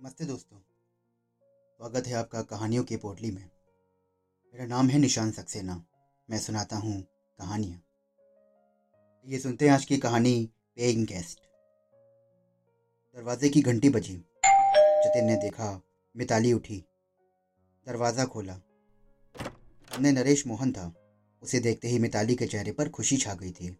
नमस्ते 0.00 0.24
दोस्तों। 0.24 0.58
स्वागत 1.80 2.06
है 2.06 2.14
आपका 2.14 2.42
कहानियों 2.42 2.84
की 2.84 2.96
पोटली 2.96 3.30
में। 3.30 3.50
मेरा 4.54 4.66
नाम 4.66 4.88
है 4.88 4.98
निशान 4.98 5.30
सक्सेना। 5.30 5.74
मैं 6.30 6.38
सुनाता 6.38 6.76
हूँ 6.76 7.02
कहानियाँ। 7.38 7.80
ये 9.26 9.38
सुनते 9.38 9.64
हैं 9.64 9.72
आज 9.72 9.84
की 9.84 9.96
कहानी 9.96 10.32
पेइंग 10.76 11.06
गेस्ट 11.06 11.40
दरवाजे 13.16 13.48
की 13.48 13.62
घंटी 13.62 13.88
बजी। 13.88 14.14
जतिन 14.14 15.24
ने 15.24 15.36
देखा, 15.36 15.82
मिताली 16.16 16.52
उठी। 16.52 16.84
दरवाज़ा 17.86 18.24
खोला। 18.24 18.54
सामने 19.34 20.12
नरेश 20.12 20.46
मोहन 20.46 20.72
था। 20.72 20.92
उसे 21.42 21.60
देखते 21.60 21.88
ही 21.88 21.98
मिताली 21.98 22.34
के 22.34 22.46
चेहरे 22.46 22.72
पर 22.72 22.88
खुशी 22.88 23.16
छा 23.16 23.34
गई 23.34 23.52
थी। 23.52 23.76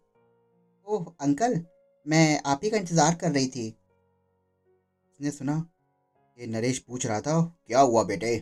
ओह, 0.87 1.13
अंकल, 1.21 1.65
मैं 2.05 2.41
आप 2.45 2.61
ही 2.63 2.69
का 2.69 2.77
इंतज़ार 2.77 3.15
कर 3.15 3.31
रही 3.31 3.47
थी। 3.47 3.69
उसने 5.11 5.31
सुना 5.31 5.69
ये 6.37 6.47
नरेश 6.47 6.79
पूछ 6.79 7.05
रहा 7.05 7.19
था, 7.21 7.41
क्या 7.67 7.79
हुआ 7.79 8.03
बेटे? 8.03 8.37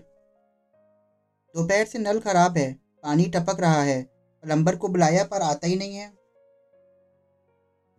दोपहर 1.55 1.85
से 1.85 1.99
नल 1.99 2.20
खराब 2.20 2.57
है, 2.57 2.71
पानी 3.03 3.25
टपक 3.25 3.59
रहा 3.59 3.81
है, 3.84 4.02
प्लम्बर 4.43 4.75
को 4.75 4.88
बुलाया 4.88 5.23
पर 5.23 5.41
आता 5.41 5.67
ही 5.67 5.75
नहीं 5.75 5.95
है। 5.95 6.07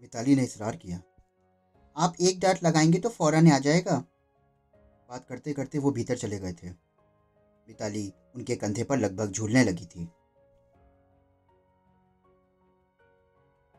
मिताली 0.02 0.34
ने 0.36 0.42
इसरार 0.42 0.76
किया, 0.76 1.00
आप 1.96 2.14
एक 2.20 2.40
डांट 2.40 2.62
लगाएँगे 2.64 2.98
तो 2.98 3.08
फ़ौरन 3.08 3.50
आ 3.52 3.58
जाएगा? 3.58 4.04
बात 5.10 5.24
करते 5.24 5.52
करते 5.52 5.78
वो 5.78 5.90
भीतर 5.90 6.16
चले 6.16 6.38
गए 6.38 6.52
थे। 6.52 6.70
मिताली 6.70 8.12
उनके 8.36 8.56
कंधे 8.56 8.84
पर 8.84 8.98
लगभग 8.98 9.30
झूलने 9.30 9.64
लगी 9.64 9.86
थी। 9.86 10.04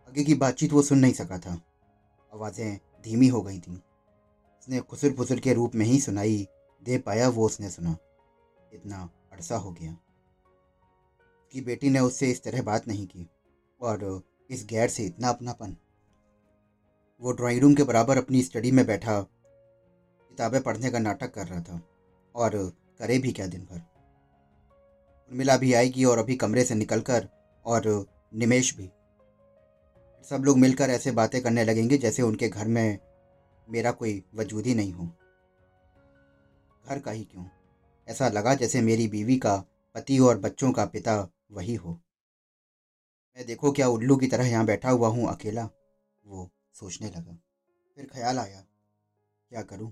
आगे 0.09 0.23
की 0.23 0.33
बातचीत 0.33 0.73
वो 0.73 0.81
सुन 0.81 0.99
नहीं 0.99 1.13
सका 1.13 1.37
था। 1.39 1.51
आवाज़ें 2.33 2.79
धीमी 3.03 3.27
हो 3.27 3.41
गई 3.41 3.59
थीं। 3.59 3.77
उसने 4.71 4.81
खुसर 4.81 5.11
फुसर 5.11 5.39
के 5.39 5.53
रूप 5.53 5.73
में 5.75 5.85
ही 5.85 5.99
सुनाई 5.99 6.47
दे 6.81 6.97
पाया 6.97 7.27
वो 7.29 7.45
उसने 7.45 7.69
सुना। 7.69 7.95
इतना 8.71 8.97
अरसा 9.33 9.57
हो 9.57 9.71
गया 9.71 9.91
उसकी 9.91 11.61
बेटी 11.61 11.89
ने 11.89 11.99
उससे 11.99 12.29
इस 12.31 12.43
तरह 12.43 12.61
बात 12.61 12.87
नहीं 12.87 13.07
की 13.07 13.27
और 13.79 14.23
इस 14.49 14.65
गैर 14.69 14.89
से 14.89 15.03
इतना 15.03 15.29
अपनापन। 15.29 15.75
वो 17.21 17.31
ड्राइंग 17.31 17.61
रूम 17.61 17.75
के 17.75 17.83
बराबर 17.83 18.17
अपनी 18.17 18.43
स्टडी 18.43 18.71
में 18.71 18.85
बैठा, 18.85 19.19
किताबें 19.21 20.61
पढ़ने 20.61 20.91
का 20.91 20.99
नाटक 20.99 21.33
कर 21.33 21.47
रहा 21.47 21.61
था 21.61 21.81
और 22.35 22.57
करे 22.99 23.19
भी 23.19 23.31
क्या 23.31 23.47
दिन 23.47 23.67
भर। 23.71 23.81
उर्मिला 25.31 25.57
भी 25.57 25.73
आएगी 25.73 26.05
और 26.05 26.19
अभी 26.19 26.35
कमरे 26.37 26.63
से 26.63 26.75
निकलकर 26.75 27.29
और 27.65 27.93
निमेश 28.35 28.75
भी। 28.77 28.89
सब 30.25 30.43
लोग 30.45 30.57
मिलकर 30.57 30.89
ऐसे 30.89 31.11
बातें 31.13 31.41
करने 31.41 31.63
लगेंगे 31.63 31.97
जैसे 31.97 32.21
उनके 32.21 32.49
घर 32.49 32.67
में 32.67 32.99
मेरा 33.67 33.91
कोई 33.93 34.23
वजूद 34.35 34.65
ही 34.65 34.75
नहीं 34.75 34.93
हो। 34.93 35.05
घर 36.83 36.99
का 36.99 37.11
ही 37.11 37.23
क्यों? 37.23 37.45
ऐसा 38.07 38.29
लगा 38.29 38.53
जैसे 38.55 38.81
मेरी 38.81 39.07
बीवी 39.07 39.37
का, 39.37 39.55
पति 39.95 40.17
और 40.19 40.37
बच्चों 40.39 40.71
का 40.71 40.85
पिता 40.87 41.15
वही 41.51 41.75
हो। 41.75 41.91
मैं 43.37 43.45
देखो 43.45 43.71
क्या 43.71 43.87
उल्लू 43.89 44.15
की 44.17 44.27
तरह 44.27 44.47
यहाँ 44.47 44.65
बैठा 44.65 44.89
हुआ 44.89 45.07
हूँ 45.09 45.27
अकेला, 45.29 45.69
वो 46.25 46.49
सोचने 46.75 47.07
लगा। 47.07 47.37
फिर 47.97 48.05
ख्याल 48.05 48.39
आया, 48.39 48.59
क्या 49.51 49.61
करूँ? 49.63 49.87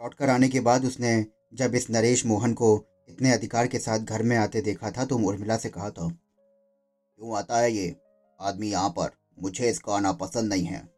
लौट 0.00 0.14
कर 0.14 0.30
आने 0.30 0.48
के 0.48 0.60
बाद 0.62 0.84
उसने 0.84 1.24
जब 1.54 1.74
इस 1.74 1.90
नरेश 1.90 2.24
मोहन 2.26 2.52
को 2.54 2.68
इतने 3.08 3.32
अधिकार 3.32 3.66
के 3.66 3.78
साथ 3.78 3.98
घर 4.00 4.22
में 4.22 4.36
आते 4.36 4.60
देखा 4.62 4.90
था 4.90 5.04
तो 5.04 5.18
उर्मिला 5.20 5.56
से 5.56 5.68
कहा 5.70 5.90
था, 5.90 6.08
क्यों 6.08 7.36
आता 7.38 7.58
है 7.58 7.72
ये 7.72 7.94
आदमी 8.40 8.70
यहाँ 8.70 8.90
पर? 8.90 9.10
मुझे 9.38 9.68
इसका 9.70 9.94
आना 9.94 10.12
पसंद 10.14 10.52
नहीं 10.52 10.64
है। 10.64 10.88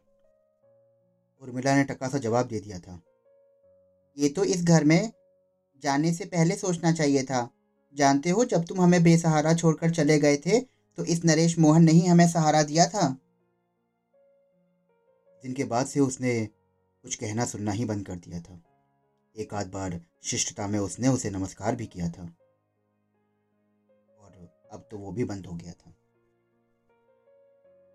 उर्मिला 1.42 1.74
ने 1.76 1.84
टका 1.84 2.08
सा 2.08 2.18
जवाब 2.18 2.46
दे 2.46 2.60
दिया 2.60 2.78
था। 2.78 3.00
ये 4.16 4.28
तो 4.28 4.44
इस 4.44 4.64
घर 4.64 4.84
में 4.84 5.12
जाने 5.82 6.12
से 6.14 6.24
पहले 6.24 6.56
सोचना 6.56 6.92
चाहिए 6.92 7.22
था। 7.22 7.48
जानते 7.94 8.30
हो, 8.30 8.44
जब 8.44 8.64
तुम 8.64 8.80
हमें 8.80 9.02
बेसहारा 9.02 9.54
छोड़कर 9.54 9.90
चले 9.90 10.18
गए 10.18 10.36
थे 10.36 10.60
तो 10.98 11.04
इस 11.04 11.24
नरेश 11.24 11.58
मोहन 11.58 11.84
ने 11.84 11.92
ही 11.92 12.06
हमें 12.06 12.28
सहारा 12.28 12.62
दिया 12.62 12.86
था। 12.86 13.08
जिनके 15.42 15.64
बाद 15.64 15.86
से 15.86 16.00
उसने 16.00 16.34
कुछ 16.46 17.14
कहना 17.14 17.44
सुनना 17.44 17.72
ही 17.72 17.84
बंद 17.84 18.06
कर 18.06 18.16
दिया 18.16 18.40
था। 18.40 18.60
एक 19.36 19.54
आध 19.54 19.70
बार 19.70 20.00
शिष्टता 20.22 20.66
में 20.66 20.78
उसने 20.78 21.08
उसे 21.08 21.30
नमस्कार 21.30 21.76
भी 21.76 21.86
किया 21.86 22.08
था। 22.08 22.22
और 24.20 24.68
अब 24.72 24.86
तो 24.90 24.98
वो 24.98 25.12
भी 25.12 25.24
बंद 25.24 25.46
हो 25.46 25.56
गया 25.56 25.72
था। 25.72 25.90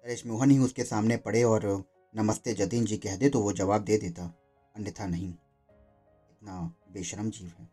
नरेश 0.04 0.26
मोहन 0.26 0.52
ही 0.52 0.58
उसके 0.60 0.84
सामने 0.84 1.18
पड़े 1.18 1.44
और 1.44 1.66
नमस्ते 2.16 2.54
जतीन 2.54 2.86
जी 2.86 2.98
कह 2.98 3.18
दे 3.18 3.30
तो 3.30 3.40
वो 3.42 3.52
जवाब 3.54 3.84
दे 3.84 3.98
देता, 3.98 4.34
अन्यथा 4.76 5.06
नहीं। 5.06 5.30
इतना 5.30 6.76
बेशरम 6.94 7.30
जीव 7.30 7.54
है। 7.60 7.70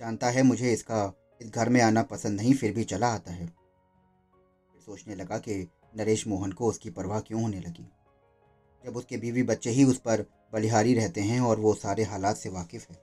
जानता 0.00 0.30
है 0.30 0.42
मुझे 0.42 0.72
इसका, 0.72 1.12
इस 1.42 1.50
घर 1.50 1.68
में 1.68 1.80
आना 1.80 2.02
पसंद 2.02 2.40
नहीं, 2.40 2.54
फिर 2.54 2.72
भी 2.72 2.84
चला 2.84 3.08
आता 3.08 3.32
है। 3.32 3.46
फिर 3.46 4.82
सोचने 4.82 5.14
लगा 5.14 5.38
कि 5.38 5.68
नरेश 5.96 6.26
मोहन 6.26 6.52
को 6.52 6.66
उसकी 6.66 6.90
परवाह 6.90 7.20
क्यों 7.20 7.42
होने 7.42 7.60
लगी? 7.60 7.92
जब 8.84 8.96
उसके 8.96 9.16
बीवी 9.16 9.42
बच्चे 9.42 9.70
ही 9.70 9.84
उस 9.84 9.98
पर 9.98 10.26
बलिहारी 10.52 10.94
रहते 10.94 11.20
हैं 11.20 11.40
और 11.40 11.60
वो 11.60 11.74
सारे 11.74 12.04
हालात 12.04 12.36
से 12.36 12.48
वाकिफ 12.48 12.90
है। 12.90 12.96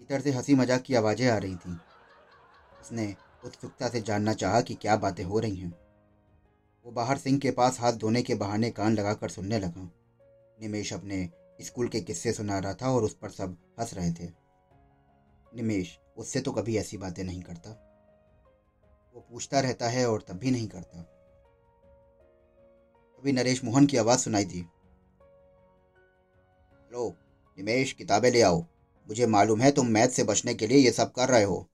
भीतर 0.00 0.20
से 0.20 0.30
हँसी 0.30 0.54
मज़ाक 0.54 0.82
की 0.82 0.94
आवाज़ें 0.94 1.28
आ 1.28 1.38
रही 1.38 1.56
थीं। 1.56 1.76
उसने 2.80 3.16
उत्सुकता 3.44 3.88
से 3.88 4.00
जानना 4.00 4.32
चाहा 4.32 4.60
कि 4.60 4.74
क्या 4.74 4.96
बातें 4.96 5.24
हो 5.24 5.38
रही 5.38 5.56
हैं। 5.56 5.87
वो 6.88 6.92
बाहर 6.92 7.18
सिंह 7.18 7.38
के 7.38 7.50
पास 7.50 7.80
हाथ 7.80 7.92
धोने 7.92 8.22
के 8.22 8.34
बहाने 8.34 8.70
कान 8.70 8.94
लगाकर 8.94 9.28
सुनने 9.28 9.58
लगा। 9.58 9.90
निमेश 10.60 10.92
अपने 10.92 11.30
स्कूल 11.60 11.88
के 11.88 12.00
किस्से 12.00 12.32
सुना 12.32 12.58
रहा 12.58 12.74
था 12.74 12.90
और 12.90 13.02
उस 13.02 13.14
पर 13.14 13.30
सब 13.30 13.56
हंस 13.80 13.94
रहे 13.94 14.12
थे। 14.12 14.30
निमेश, 15.56 16.00
उससे 16.16 16.40
तो 16.40 16.52
कभी 16.52 16.76
ऐसी 16.76 16.96
बातें 16.96 17.24
नहीं 17.24 17.42
करता। 17.42 17.70
वो 19.14 19.20
पूछता 19.20 19.60
रहता 19.60 19.88
है 19.88 20.10
और 20.10 20.24
तब 20.28 20.34
भी 20.34 20.50
नहीं 20.50 20.68
करता। 20.68 21.00
अभी 23.18 23.32
नरेश 23.32 23.64
मोहन 23.64 23.86
की 23.86 23.96
आवाज़ 23.96 24.18
सुनाई 24.18 24.44
दी। 24.44 24.60
हेलो, 26.82 27.14
निमेश, 27.58 27.92
किताबें 27.92 28.30
ले 28.30 28.42
आओ। 28.42 28.62
मुझे 29.08 29.26
मालूम 29.26 29.60
है 29.60 29.70
तुम 29.70 29.86
मैथ 29.86 30.08
से 30.08 30.24
बचने 30.24 30.54
के 30.54 30.66
लिए 30.66 30.78
ये 30.78 30.92
सब 30.92 31.12
कर 31.12 31.28
रहे 31.28 31.42
हो। 31.42 31.70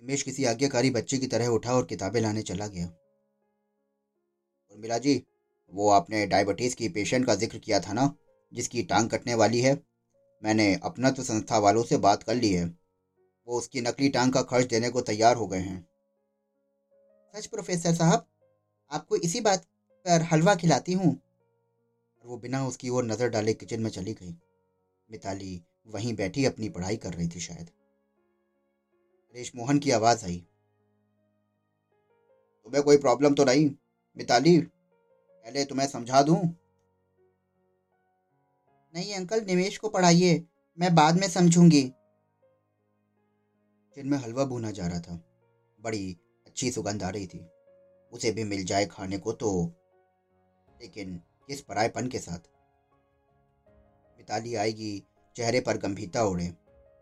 निमेश 0.00 0.22
किसी 0.22 0.44
आज्ञाकारी 0.44 0.90
बच्चे 0.90 1.18
की 1.18 1.26
तरह 1.26 1.46
उठा 1.46 1.74
और 1.74 1.84
किताबें 1.84 2.20
लाने 2.20 2.42
चला 2.42 2.66
गया। 2.66 2.92
उर्मिला 4.76 4.98
जी, 4.98 5.22
वो 5.72 5.88
आपने 5.90 6.26
डायबिटीज़ 6.26 6.76
की 6.76 6.88
पेशेंट 6.88 7.26
का 7.26 7.34
ज़िक्र 7.34 7.58
किया 7.58 7.80
था 7.80 7.92
ना, 7.92 8.14
जिसकी 8.52 8.82
टांग 8.82 9.10
कटने 9.10 9.34
वाली 9.34 9.60
है। 9.60 9.72
मैंने 10.42 10.74
अपना 10.82 11.10
तो 11.10 11.22
संस्था 11.22 11.58
वालों 11.58 11.84
से 11.84 11.96
बात 11.96 12.22
कर 12.22 12.34
ली 12.34 12.52
है। 12.52 12.64
वो 13.48 13.58
उसकी 13.58 13.80
नकली 13.80 14.08
टांग 14.08 14.32
का 14.32 14.42
खर्च 14.42 14.66
देने 14.66 14.90
को 14.90 15.00
तैयार 15.00 15.36
हो 15.36 15.46
गए 15.46 15.58
हैं। 15.58 15.88
सच 17.34 17.46
प्रोफेसर 17.46 17.94
साहब, 17.94 18.26
आपको 18.90 19.16
इसी 19.16 19.40
बात 19.40 19.64
पर 20.06 20.22
हलवा 20.22 20.54
खिलाती 20.54 20.92
हूँ? 20.92 21.22
वो 22.24 22.36
बिना 22.36 22.66
उसकी 22.66 22.88
ओर 22.88 23.04
नज़र 23.04 23.28
डाले 23.28 23.54
किचन 23.54 23.80
में 23.80 23.90
चली 23.90 24.12
गई। 24.12 24.36
मिताली 25.10 25.62
वहीं 25.86 26.14
बैठी 26.14 26.44
अपनी 26.44 26.68
पढ़ाई 26.68 26.96
कर 26.96 27.12
रही 27.12 27.28
थी 27.28 27.40
शायद। 27.40 27.70
रेश 29.34 29.52
मोहन 29.56 29.78
की 29.78 29.90
आवाज़ 29.90 30.24
आई। 30.24 30.36
तुम्हें 32.64 32.82
कोई 32.82 32.96
प्रॉब्लम 32.96 33.34
तो 33.34 33.44
नहीं? 33.44 33.70
मिताली 34.18 34.60
पहले 35.30 35.64
तुम्हें 35.64 35.86
समझा 35.86 36.22
दूँ? 36.22 36.44
नहीं 38.94 39.14
अंकल 39.14 39.44
निवेश 39.44 39.78
को 39.78 39.88
पढ़ाइए, 39.88 40.46
मैं 40.78 40.94
बाद 40.94 41.14
में 41.14 41.28
समझूँगी। 41.28 41.82
जिनमें 43.96 44.18
हलवा 44.18 44.44
भूना 44.44 44.70
जा 44.70 44.86
रहा 44.86 45.00
था। 45.00 45.20
बड़ी 45.80 46.16
अच्छी 46.46 46.70
सुगंध 46.70 47.02
आ 47.02 47.08
रही 47.08 47.26
थी। 47.26 47.48
उसे 48.12 48.32
भी 48.32 48.44
मिल 48.44 48.64
जाए 48.64 48.86
खाने 48.86 49.18
को 49.18 49.32
तो। 49.32 49.72
लेकिन 50.82 51.16
किस 51.16 51.60
परायपन 51.60 52.08
के 52.08 52.18
साथ? 52.18 52.38
मिताली 54.18 54.54
आएगी, 54.54 55.04
चेहरे 55.36 55.60
पर 55.60 55.76
गंभीरता 55.76 56.24
उड़े 56.24 56.46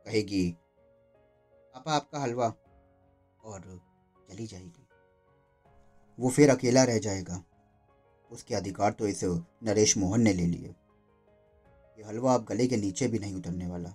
कहेगी, 0.06 0.56
पापा, 1.74 1.92
आपका 1.92 2.18
हलवा। 2.18 2.54
और 3.44 3.80
चली 4.30 4.46
जाएगी। 4.46 4.83
वो 6.18 6.30
फिर 6.30 6.50
अकेला 6.50 6.84
रह 6.84 6.98
जाएगा। 6.98 7.42
उसके 8.30 8.54
अधिकार 8.54 8.92
तो 8.92 9.06
इस 9.06 9.20
नरेश 9.24 9.96
मोहन 9.98 10.20
ने 10.20 10.32
ले 10.32 10.46
लिए। 10.46 10.74
ये 11.98 12.04
हलवा 12.04 12.34
अब 12.34 12.44
गले 12.44 12.66
के 12.66 12.76
नीचे 12.76 13.08
भी 13.08 13.18
नहीं 13.18 13.34
उतरने 13.34 13.66
वाला। 13.66 13.88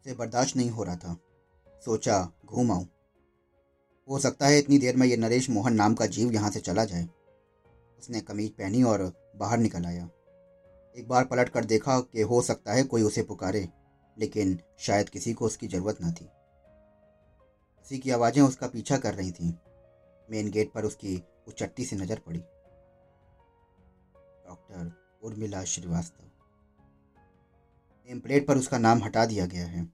उसे 0.00 0.14
बर्दाश्त 0.14 0.56
नहीं 0.56 0.70
हो 0.70 0.84
रहा 0.84 0.96
था। 0.96 1.16
सोचा, 1.82 2.32
घूम 2.46 2.72
आऊँ। 2.72 2.86
हो 4.08 4.18
सकता 4.18 4.46
है 4.46 4.58
इतनी 4.58 4.78
देर 4.78 4.96
में 4.96 5.06
ये 5.06 5.16
नरेश 5.16 5.50
मोहन 5.50 5.74
नाम 5.74 5.94
का 5.94 6.06
जीव 6.06 6.32
यहाँ 6.32 6.50
से 6.50 6.60
चला 6.60 6.84
जाए। 6.84 7.08
उसने 7.98 8.20
कमीज 8.20 8.50
पहनी 8.50 8.82
और 8.82 9.12
बाहर 9.36 9.58
निकल 9.58 9.84
आया। 9.84 10.08
एक 10.94 11.08
बार 11.08 11.24
पलट 11.24 11.48
कर 11.48 11.64
देखा 11.64 12.00
कि 12.00 12.22
हो 12.22 12.40
सकता 12.42 12.72
है 12.72 12.82
कोई 12.82 13.02
उसे 13.02 13.22
पुकारे, 13.22 13.68
लेकिन 14.16 14.58
शायद 14.78 15.08
किसी 15.08 15.32
को 15.32 15.46
उसकी 15.46 15.68
ज़रूरत 15.68 15.98
न 16.02 16.12
थी। 16.12 16.24
किसी 16.24 17.98
की 17.98 18.10
आवाज़ें 18.10 18.42
उसका 18.42 18.66
पीछा 18.66 18.98
कर 18.98 19.14
रही 19.14 19.32
थीं। 19.32 19.52
मेन 20.34 20.50
गेट 20.50 20.72
पर 20.72 20.84
उसकी 20.84 21.16
उचट्टी 21.16 21.52
चट्टी 21.54 21.84
से 21.84 21.96
नज़र 21.96 22.18
पड़ी। 22.18 22.38
Doctor 24.44 24.92
Urmila 25.22 25.64
Shrivastava. 25.64 26.24
Name 28.08 28.20
plate 28.20 28.46
पर 28.46 28.58
उसका 28.58 28.78
नाम 28.78 29.02
हटा 29.04 29.26
दिया 29.26 29.46
गया 29.46 29.66
है। 29.66 29.86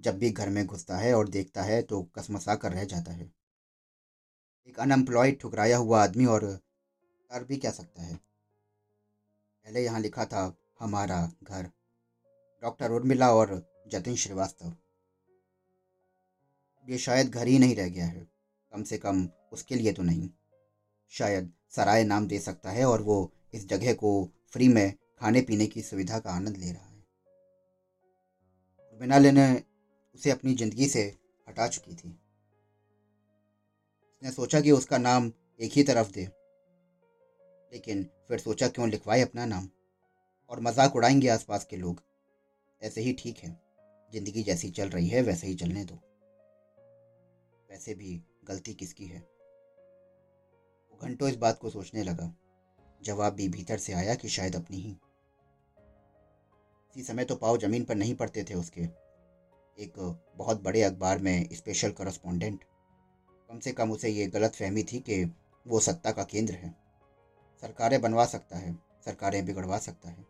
जब 0.00 0.18
भी 0.18 0.30
घर 0.30 0.48
में 0.48 0.66
घुसता 0.66 0.96
है 0.96 1.12
और 1.14 1.28
देखता 1.28 1.62
है 1.62 1.82
तो 1.82 2.02
कसमसा 2.02 2.54
कर 2.54 2.72
रह 2.72 2.84
जाता 2.84 3.12
है। 3.12 3.32
एक 4.68 4.78
अनएम्प्लॉयड 4.80 5.40
ठुकराया 5.40 5.76
हुआ 5.76 6.02
आदमी 6.02 6.26
और 6.26 6.44
कर 7.30 7.44
भी 7.44 7.56
क्या 7.56 7.70
सकता 7.70 8.02
है? 8.02 8.16
पहले 9.66 9.84
यहाँ 9.84 10.00
लिखा 10.00 10.24
था, 10.24 10.56
हमारा 10.80 11.32
घर। 11.42 11.70
डॉक्टर 12.62 12.90
उर्मिला 12.90 13.34
और 13.34 13.62
जतिन 13.88 14.16
श्रीवास्तव। 14.16 14.76
ये 16.88 16.98
शायद 16.98 17.30
घर 17.30 17.46
ही 17.46 17.58
नहीं 17.58 17.76
रह 17.76 17.88
गया 17.88 18.06
है। 18.06 18.37
कम 18.78 18.84
से 18.84 18.96
कम 18.98 19.26
उसके 19.52 19.74
लिए 19.74 19.92
तो 19.92 20.02
नहीं। 20.02 20.28
शायद 21.12 21.50
सराय 21.70 22.04
नाम 22.04 22.26
दे 22.26 22.38
सकता 22.38 22.70
है 22.70 22.84
और 22.84 23.02
वो 23.02 23.16
इस 23.54 23.66
जगह 23.68 23.92
को 23.94 24.10
फ्री 24.52 24.68
में 24.68 24.92
खाने 25.18 25.40
पीने 25.40 25.66
की 25.66 25.82
सुविधा 25.82 26.18
का 26.18 26.30
आनंद 26.30 26.56
ले 26.56 26.70
रहा 26.70 26.84
है। 26.84 26.96
बिना 29.00 29.18
लेने 29.18 29.46
उसे 30.14 30.30
अपनी 30.30 30.54
ज़िंदगी 30.54 30.86
से 30.86 31.02
हटा 31.46 31.66
चुकी 31.68 31.94
थी। 31.94 32.08
उसने 34.12 34.30
सोचा 34.30 34.60
कि 34.60 34.70
उसका 34.70 34.98
नाम 34.98 35.30
एक 35.60 35.72
ही 35.72 35.82
तरफ़ 35.82 36.12
दे, 36.12 36.28
लेकिन 37.72 38.06
फिर 38.28 38.38
सोचा 38.38 38.68
क्यों 38.68 38.88
लिखवाए 38.88 39.20
अपना 39.20 39.46
नाम? 39.46 39.68
और 40.50 40.60
मज़ाक 40.60 40.96
उड़ाएँगे 40.96 41.28
आसपास 41.28 41.64
के 41.64 41.76
लोग। 41.76 42.02
ऐसे 42.82 43.00
ही 43.00 43.12
ठीक 43.14 43.38
है, 43.38 43.56
ज़िंदगी 44.10 44.42
जैसी 44.42 44.70
चल 44.70 44.88
रही 44.88 45.08
है, 45.08 45.22
वैसे 45.22 45.46
ही 45.46 45.54
चलने 45.54 45.84
दो। 45.84 46.00
वैसे 47.70 47.94
भी 47.94 48.20
गलती 48.48 48.74
किसकी 48.74 49.06
है? 49.06 49.18
वो 50.92 50.98
घंटों 51.02 51.28
इस 51.28 51.36
बात 51.36 51.58
को 51.58 51.70
सोचने 51.70 52.02
लगा। 52.02 52.32
जवाब 53.02 53.32
भी 53.32 53.48
भीतर 53.48 53.78
से 53.78 53.92
आया 53.92 54.14
कि 54.14 54.28
शायद 54.28 54.56
अपनी 54.56 54.76
ही। 54.76 54.96
इसी 56.90 57.02
समय 57.02 57.24
तो 57.24 57.36
पाव 57.36 57.58
ज़मीन 57.58 57.84
पर 57.84 57.94
नहीं 57.94 58.14
पड़ते 58.14 58.44
थे 58.44 58.54
उसके। 58.54 58.80
एक 59.78 60.18
बहुत 60.36 60.62
बड़े 60.62 60.82
अखबार 60.82 61.18
में 61.18 61.48
स्पेशल 61.52 61.90
करस्पॉन्डेंट 61.90 62.64
कम 63.50 63.58
से 63.58 63.72
कम 63.72 63.90
उसे 63.90 64.08
ये 64.08 64.26
गलत 64.26 64.54
फहमी 64.54 64.82
थी 64.82 65.00
कि 65.00 65.24
वो 65.66 65.80
सत्ता 65.80 66.10
का 66.10 66.24
केंद्र 66.24 66.54
है। 66.54 66.74
सरकारें 67.62 68.00
बनवा 68.00 68.24
सकता 68.26 68.58
है, 68.58 68.74
सरकारें 69.04 69.44
बिगड़वा 69.46 69.78
सकता 69.78 70.08
है। 70.08 70.26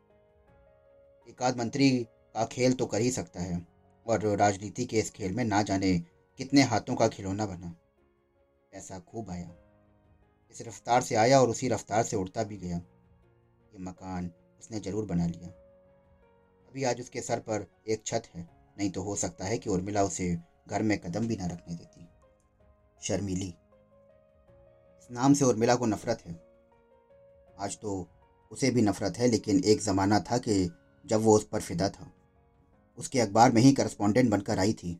एक 1.28 1.42
आध 1.42 1.58
मंत्री 1.58 1.90
का 2.34 2.44
खेल 2.46 2.72
तो 2.72 2.86
कर 2.86 3.00
ही 3.00 3.10
सकता 3.10 3.40
है, 3.40 3.66
और 4.06 4.36
राजनीति 4.36 4.84
के 4.84 4.98
इस 4.98 5.10
खेल 5.10 5.32
में 5.32 5.44
ना 5.44 5.62
जाने 5.62 5.98
कितने 6.38 6.62
हाथों 6.62 6.94
का 6.94 7.08
खिलौना 7.08 7.46
बना। 7.46 7.74
पैसा 8.72 8.98
खूब 8.98 9.30
आया। 9.30 9.54
इस 10.50 10.62
रफ्तार 10.62 11.02
से 11.02 11.14
आया 11.14 11.40
और 11.40 11.50
उसी 11.50 11.68
रफ्तार 11.68 12.02
से 12.04 12.16
उड़ता 12.16 12.42
भी 12.42 12.56
गया। 12.56 12.76
ये 12.76 13.78
मकान 13.78 14.30
उसने 14.60 14.80
ज़रूर 14.80 15.04
बना 15.04 15.26
लिया। 15.26 15.48
अभी 16.68 16.84
आज 16.84 17.00
उसके 17.00 17.20
सर 17.20 17.38
पर 17.38 17.66
एक 17.88 18.02
छत 18.06 18.22
है। 18.34 18.48
नहीं 18.78 18.90
तो 18.90 19.02
हो 19.02 19.16
सकता 19.16 19.44
है 19.44 19.58
कि 19.58 19.70
उर्मिला 19.70 20.02
उसे 20.02 20.38
घर 20.68 20.82
में 20.82 20.98
कदम 20.98 21.28
भी 21.28 21.36
ना 21.36 21.46
रखने 21.46 21.74
देती। 21.74 22.08
शर्मीली। 23.02 23.48
इस 24.98 25.08
नाम 25.10 25.34
से 25.34 25.44
उर्मिला 25.44 25.74
को 25.74 25.86
नफरत 25.86 26.22
है। 26.26 26.34
आज 27.58 27.78
तो 27.78 28.08
उसे 28.50 28.70
भी 28.70 28.82
नफरत 28.82 29.18
है, 29.18 29.28
लेकिन 29.28 29.64
एक 29.64 29.80
ज़माना 29.80 30.20
था 30.20 30.38
कि 30.38 30.70
जब 31.06 31.20
वो 31.20 31.36
उस 31.36 31.48
पर 31.48 31.60
फिदा 31.60 31.88
था। 31.88 32.12
उसके 32.98 33.20
अखबार 33.20 33.52
में 33.52 33.62
ही 33.62 33.72
करस्पॉन्डेंट 33.72 34.30
बनकर 34.30 34.58
आई 34.58 34.72
थी। 34.72 34.94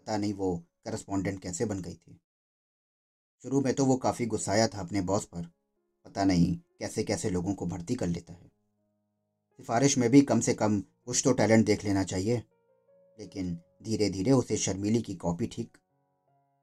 पता 0.00 0.16
नहीं 0.16 0.34
वो 0.34 0.56
करस्पॉन्डेंट 0.84 1.42
कैसे 1.42 1.64
बन 1.64 1.80
गई 1.80 1.94
थी। 1.94 2.20
शुरू 3.44 3.60
में 3.60 3.72
तो 3.74 3.84
वो 3.84 3.96
काफ़ी 3.96 4.26
गुस्साया 4.26 4.66
था 4.68 4.80
अपने 4.80 5.00
बॉस 5.00 5.24
पर। 5.24 5.42
पता 6.06 6.24
नहीं 6.24 6.54
कैसे 6.78 7.02
कैसे 7.02 7.30
लोगों 7.30 7.54
को 7.54 7.66
भर्ती 7.66 7.94
कर 7.94 8.06
लेता 8.06 8.32
है। 8.32 8.50
सिफारिश 9.58 9.96
में 9.98 10.08
भी 10.10 10.20
कम 10.22 10.40
से 10.40 10.54
कम 10.54 10.80
कुछ 10.80 11.22
तो 11.24 11.32
टैलेंट 11.32 11.64
देख 11.66 11.84
लेना 11.84 12.04
चाहिए, 12.04 12.36
लेकिन 13.18 13.58
धीरे 13.82 14.08
धीरे 14.10 14.32
उसे 14.32 14.56
शर्मीली 14.56 15.02
की 15.02 15.14
कॉपी 15.14 15.46
ठीक 15.46 15.76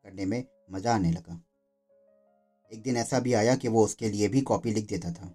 करने 0.05 0.25
में 0.25 0.43
मज़ा 0.71 0.93
आने 0.95 1.11
लगा। 1.11 1.41
एक 2.71 2.81
दिन 2.83 2.97
ऐसा 2.97 3.19
भी 3.19 3.33
आया 3.33 3.55
कि 3.55 3.67
वो 3.67 3.83
उसके 3.85 4.09
लिए 4.09 4.27
भी 4.27 4.41
कॉपी 4.41 4.71
लिख 4.71 4.87
देता 4.89 5.11
था। 5.11 5.33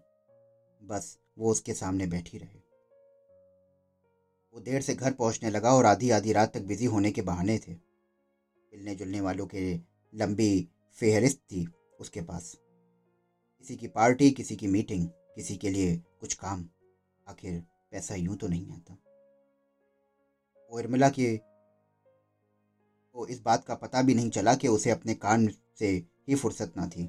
बस 0.82 1.16
वो 1.38 1.50
उसके 1.50 1.74
सामने 1.74 2.06
बैठी 2.06 2.38
रहे। 2.38 2.60
वो 4.54 4.60
देर 4.60 4.82
से 4.82 4.94
घर 4.94 5.12
पहुँचने 5.12 5.50
लगा 5.50 5.74
और 5.74 5.86
आधी 5.86 6.10
आधी 6.10 6.32
रात 6.32 6.52
तक 6.54 6.62
बिज़ी 6.62 6.86
होने 6.86 7.10
के 7.10 7.22
बहाने 7.22 7.58
थे। 7.58 7.72
मिलने 7.72 8.94
जुलने 8.94 9.20
वालों 9.20 9.46
के 9.46 9.72
लंबी 10.12 10.68
फेहरिस्त 10.92 11.38
थी 11.38 11.68
उसके 12.00 12.20
पास। 12.22 12.56
किसी 13.58 13.76
की 13.76 13.88
पार्टी, 13.88 14.30
किसी 14.30 14.56
की 14.56 14.66
मीटिंग, 14.66 15.08
किसी 15.08 15.56
के 15.56 15.70
लिए 15.70 15.96
कुछ 16.20 16.34
काम। 16.34 16.68
आखिर 17.28 17.62
पैसा 17.90 18.14
यूँ 18.14 18.36
तो 18.36 18.48
नहीं 18.48 18.72
आता। 18.72 18.94
वो 20.70 20.78
उर्मिला 20.78 21.08
के 21.08 21.36
को 23.12 23.26
इस 23.26 23.42
बात 23.42 23.64
का 23.64 23.74
पता 23.74 24.02
भी 24.02 24.14
नहीं 24.14 24.30
चला 24.30 24.54
कि 24.54 24.68
उसे 24.68 24.90
अपने 24.90 25.14
कान 25.14 25.48
से 25.78 26.06
ही 26.28 26.34
फुर्सत 26.34 26.72
ना 26.76 26.86
थी। 26.86 27.02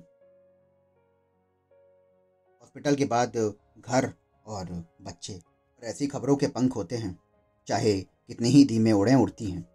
हॉस्पिटल 2.62 2.96
के 2.96 3.06
बाद 3.06 3.56
घर 3.80 4.14
और 4.46 4.96
बच्चे। 5.02 5.34
और 5.80 5.84
ऐसी 5.84 6.08
खबरों 6.08 6.36
के 6.36 6.48
पंख 6.48 6.76
होते 6.76 6.96
हैं, 6.96 7.20
चाहे 7.68 8.02
कितने 8.02 8.50
ही 8.50 8.66
धीमे 8.66 8.92
उड़ें 8.92 9.16
उड़ती 9.16 9.46
हैं। 9.46 9.73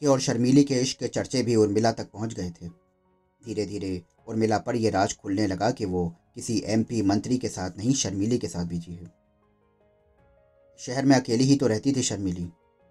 उसके 0.00 0.08
और 0.08 0.20
शर्मीली 0.20 0.62
के 0.64 0.74
इश्क 0.74 0.98
के 0.98 1.08
चर्चे 1.08 1.42
भी 1.42 1.54
उर्मिला 1.56 1.90
तक 1.92 2.10
पहुँच 2.12 2.34
गए 2.34 2.50
थे। 2.52 2.68
धीरे 3.42 3.64
धीरे 3.66 4.02
उर्मिला 4.28 4.58
पर 4.58 4.76
यह 4.76 4.90
राज 4.90 5.14
खुलने 5.14 5.46
लगा 5.46 5.70
कि 5.70 5.84
वो 5.84 6.06
किसी 6.34 6.62
एमपी 6.66 7.00
मंत्री 7.02 7.36
के 7.38 7.48
साथ 7.48 7.76
नहीं, 7.78 7.92
शर्मीली 7.94 8.38
के 8.38 8.48
साथ 8.48 8.64
बिज़ी 8.66 8.92
है। 8.92 9.10
शहर 10.80 11.04
में 11.04 11.14
अकेली 11.16 11.44
ही 11.44 11.56
तो 11.56 11.66
रहती 11.66 11.92
थी 11.92 12.02
शर्मीली, 12.02 12.48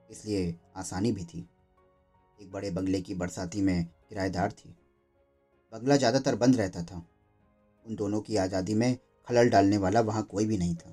इसलिए 0.10 0.56
आसानी 0.78 1.12
भी 1.12 1.24
थी। 1.24 1.40
एक 2.40 2.52
बड़े 2.52 2.70
बंगले 2.72 3.02
की 3.02 3.16
बरसाती 3.16 3.62
में 3.62 3.86
किराएदार 4.10 4.52
थी। 4.52 4.70
बंगला 5.74 5.96
ज़्यादातर 5.96 6.36
बंद 6.36 6.56
रहता 6.56 6.84
था। 6.84 7.06
उन 7.86 7.96
दोनों 7.96 8.20
की 8.22 8.36
आज़ादी 8.38 8.74
में 8.74 8.96
खलल 9.28 9.50
डालने 9.50 9.78
वाला 9.78 10.02
वहाँ 10.02 10.24
कोई 10.24 10.46
भी 10.46 10.58
नहीं 10.58 10.76
था। 10.76 10.90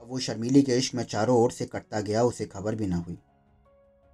अब 0.00 0.08
वो 0.08 0.18
शर्मीली 0.20 0.62
के 0.62 0.78
इश्क 0.78 0.94
में 0.94 1.04
चारों 1.04 1.36
ओर 1.36 1.52
से 1.52 1.66
कटता 1.66 2.00
गया, 2.00 2.22
उसे 2.24 2.46
खबर 2.46 2.74
भी 2.74 2.86
ना 2.86 2.96
हुई। 2.98 3.18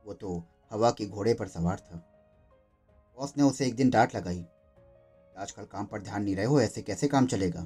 वो 0.08 0.14
तो 0.14 0.42
हवा 0.70 0.90
के 0.90 1.06
घोड़े 1.06 1.34
पर 1.34 1.48
सवार 1.48 1.80
था। 1.80 1.96
बॉस 3.18 3.34
ने 3.36 3.42
उसे 3.42 3.66
एक 3.66 3.74
दिन 3.74 3.90
डांट 3.90 4.16
लगाई। 4.16 4.44
आजकल 5.38 5.64
काम 5.64 5.86
पर 5.86 6.02
ध्यान 6.02 6.22
नहीं 6.22 6.36
रहे 6.36 6.44
हो, 6.44 6.60
ऐसे 6.60 6.82
कैसे 6.82 7.08
काम 7.08 7.26
चलेगा? 7.26 7.60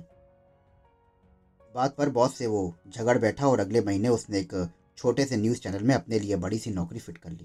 बात 1.75 1.97
पर 1.97 2.09
बॉस 2.09 2.35
से 2.35 2.47
वो 2.47 2.77
झगड़ 2.89 3.19
बैठा 3.19 3.49
और 3.49 3.61
अगले 3.61 3.81
महीने 3.81 4.09
उसने 4.09 4.39
एक 4.39 4.73
छोटे 4.97 5.25
से 5.25 5.37
न्यूज़ 5.37 5.61
चैनल 5.61 5.83
में 5.83 5.95
अपने 5.95 6.19
लिए 6.19 6.37
बड़ी 6.37 6.59
सी 6.59 6.71
नौकरी 6.71 6.99
फिट 6.99 7.19
कर 7.19 7.31
ली। 7.31 7.45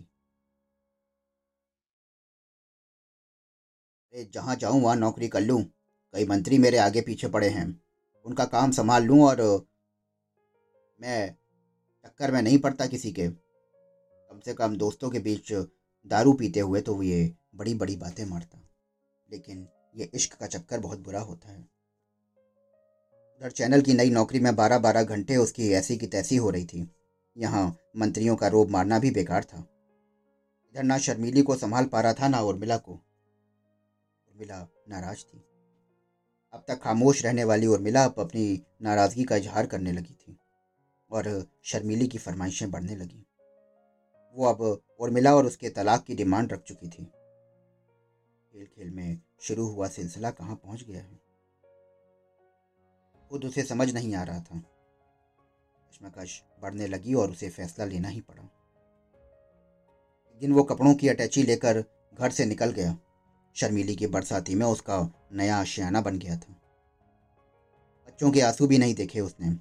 अरे, 4.14 4.32
जहाँ 4.34 4.56
जाऊँ, 4.56 4.82
वहाँ 4.82 4.96
नौकरी 4.96 5.28
कर 5.28 5.42
लूँ। 5.42 5.64
कई 6.14 6.26
मंत्री 6.26 6.58
मेरे 6.58 6.78
आगे 6.78 7.02
पीछे 7.02 7.28
पड़े 7.28 7.50
हैं। 7.50 7.82
उनका 8.26 8.46
काम 8.46 8.72
संभाल 8.72 9.04
लूँ 9.04 9.24
और 9.24 9.68
मैं 11.02 11.36
टक्कर 12.06 12.32
में 12.32 12.42
नहीं 12.42 12.58
पड़ता 12.58 12.88
किसी 12.88 13.12
के। 13.12 13.47
कम 14.32 14.40
से 14.40 14.54
कम 14.54 14.78
दोस्तों 14.78 15.10
के 15.10 15.20
बीच 15.20 15.54
दारू 16.06 16.34
पीते 16.34 16.60
हुए 16.60 16.82
तो 16.82 17.04
ये 17.04 17.36
बड़ी 17.56 17.74
बड़ी 17.74 17.96
बातें 17.96 18.26
मारता। 18.26 18.70
लेकिन 19.32 19.68
ये 19.96 20.12
इश्क 20.14 20.34
का 20.34 20.48
चक्कर 20.48 20.80
बहुत 20.80 21.00
बुरा 21.00 21.20
होता 21.20 21.50
है। 21.50 21.60
उधर 23.38 23.52
चैनल 23.52 23.82
की 23.82 23.94
नई 23.94 24.10
नौकरी 24.10 24.40
में 24.40 24.56
बारह 24.56 24.80
बारह 24.80 25.04
घंटे 25.04 25.36
उसकी 25.36 25.72
ऐसी 25.72 25.98
की 25.98 26.08
तैसी 26.08 26.36
हो 26.36 26.50
रही 26.50 26.66
थी। 26.66 26.92
यहाँ 27.38 27.78
मंत्रियों 27.98 28.36
का 28.36 28.48
रोब 28.48 28.70
मारना 28.70 29.00
भी 29.00 29.12
बेकार 29.12 29.44
था। 29.44 29.60
इधर 30.72 30.84
ना 30.84 30.98
शर्मीली 30.98 31.42
को 31.42 31.56
संभाल 31.56 31.86
पा 31.86 32.02
रहा 32.02 32.14
था 32.14 32.28
ना 32.28 32.42
उर्मिला 32.42 32.78
को। 32.78 32.92
उर्मिला 34.28 34.68
नाराज़ 34.90 35.18
थी। 35.18 35.38
अब 36.54 36.66
तक 36.68 36.82
खामोश 36.82 37.26
रहने 37.26 37.44
वाली 37.44 37.68
उर्मिला 37.68 38.06
अब 38.06 38.16
अपनी 38.18 38.64
नाराज़गी 38.82 39.24
का 39.24 39.36
इजहार 39.36 39.68
करने 39.68 39.92
लगी 39.92 40.14
थी। 40.14 40.38
और 41.12 41.52
शर्मीली 41.64 42.08
की 42.08 42.18
फरमाइशें 42.18 42.72
बढ़ने 42.72 42.96
लगी। 42.96 43.27
वो 44.38 44.46
अब 44.46 44.82
उर्मिला 45.00 45.36
और 45.36 45.46
उसके 45.46 45.70
तलाक 45.70 46.04
की 46.04 46.16
डिमांड 46.16 46.54
रख 46.54 46.62
चुकी 46.62 46.90
थी। 46.90 47.06
खेल 48.52 48.66
खेल 48.66 48.90
में 48.90 49.22
शुरू 49.42 49.68
हुआ 49.68 49.88
सिलसिला 49.88 50.32
कहाँ 50.32 50.56
पहुँच 50.56 50.84
गया 50.84 51.02
है? 51.02 51.20
खुद 53.30 53.46
उसे 53.46 53.64
समझ 53.64 53.94
नहीं 53.94 54.16
आ 54.16 54.24
रहा 54.24 54.40
था। 54.40 54.60
कश्मकश 55.90 56.44
बढ़ने 56.62 56.88
लगी 56.88 57.14
और 57.14 57.32
उसे 57.32 57.50
फैसला 57.50 57.86
लेना 57.86 58.08
ही 58.08 58.22
पड़ा। 58.22 58.44
एक 60.32 60.38
दिन 60.40 60.52
वो 60.52 60.64
कपड़ों 60.64 60.96
की 60.96 61.10
अटैची 61.10 61.44
लेकर 61.44 61.84
घर 62.20 62.32
से 62.32 62.46
निकल 62.46 62.72
गया। 62.72 62.98
शर्मीली 63.56 63.96
की 63.96 64.08
बरसाती 64.08 64.56
में 64.56 64.66
उसका 64.66 65.28
नया 65.32 65.58
आशियाना 65.58 66.02
बन 66.02 66.20
गया 66.20 66.38
था। 66.38 66.54
बच्चों 68.08 68.32
के 68.32 68.42
आँसू 68.42 68.68
भी 68.68 68.78
नहीं 68.78 68.96
देखे 68.96 69.20
उसने। 69.20 69.56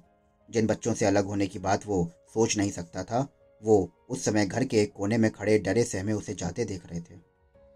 जिन 0.51 0.67
बच्चों 0.67 0.93
से 0.93 1.05
अलग 1.05 1.25
होने 1.25 1.47
की 1.47 1.59
बात 1.59 1.85
वो 1.85 2.11
सोच 2.27 2.57
नहीं 2.57 2.71
सकता 2.71 3.03
था 3.03 3.33
वो 3.61 3.91
उस 4.09 4.25
समय 4.25 4.45
घर 4.45 4.63
के 4.63 4.85
कोने 4.85 5.17
में 5.17 5.31
खड़े 5.31 5.59
डरे 5.59 5.83
सहमे 5.83 6.13
उसे 6.13 6.33
जाते 6.33 6.65
देख 6.65 6.85
रहे 6.85 7.01
थे, 7.01 7.19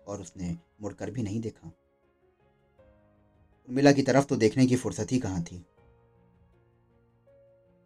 और 0.08 0.22
उसने 0.22 0.58
मुड़कर 0.82 1.12
भी 1.12 1.24
नहीं 1.24 1.42
देखा। 1.42 1.72
उर्मिला 3.70 3.92
की 3.92 4.02
तरफ़ 4.02 4.26
तो 4.26 4.36
देखने 4.36 4.66
की 4.66 4.76
फुर्सत 4.76 5.12
ही 5.12 5.20
कहाँ 5.20 5.42
थी। 5.44 5.58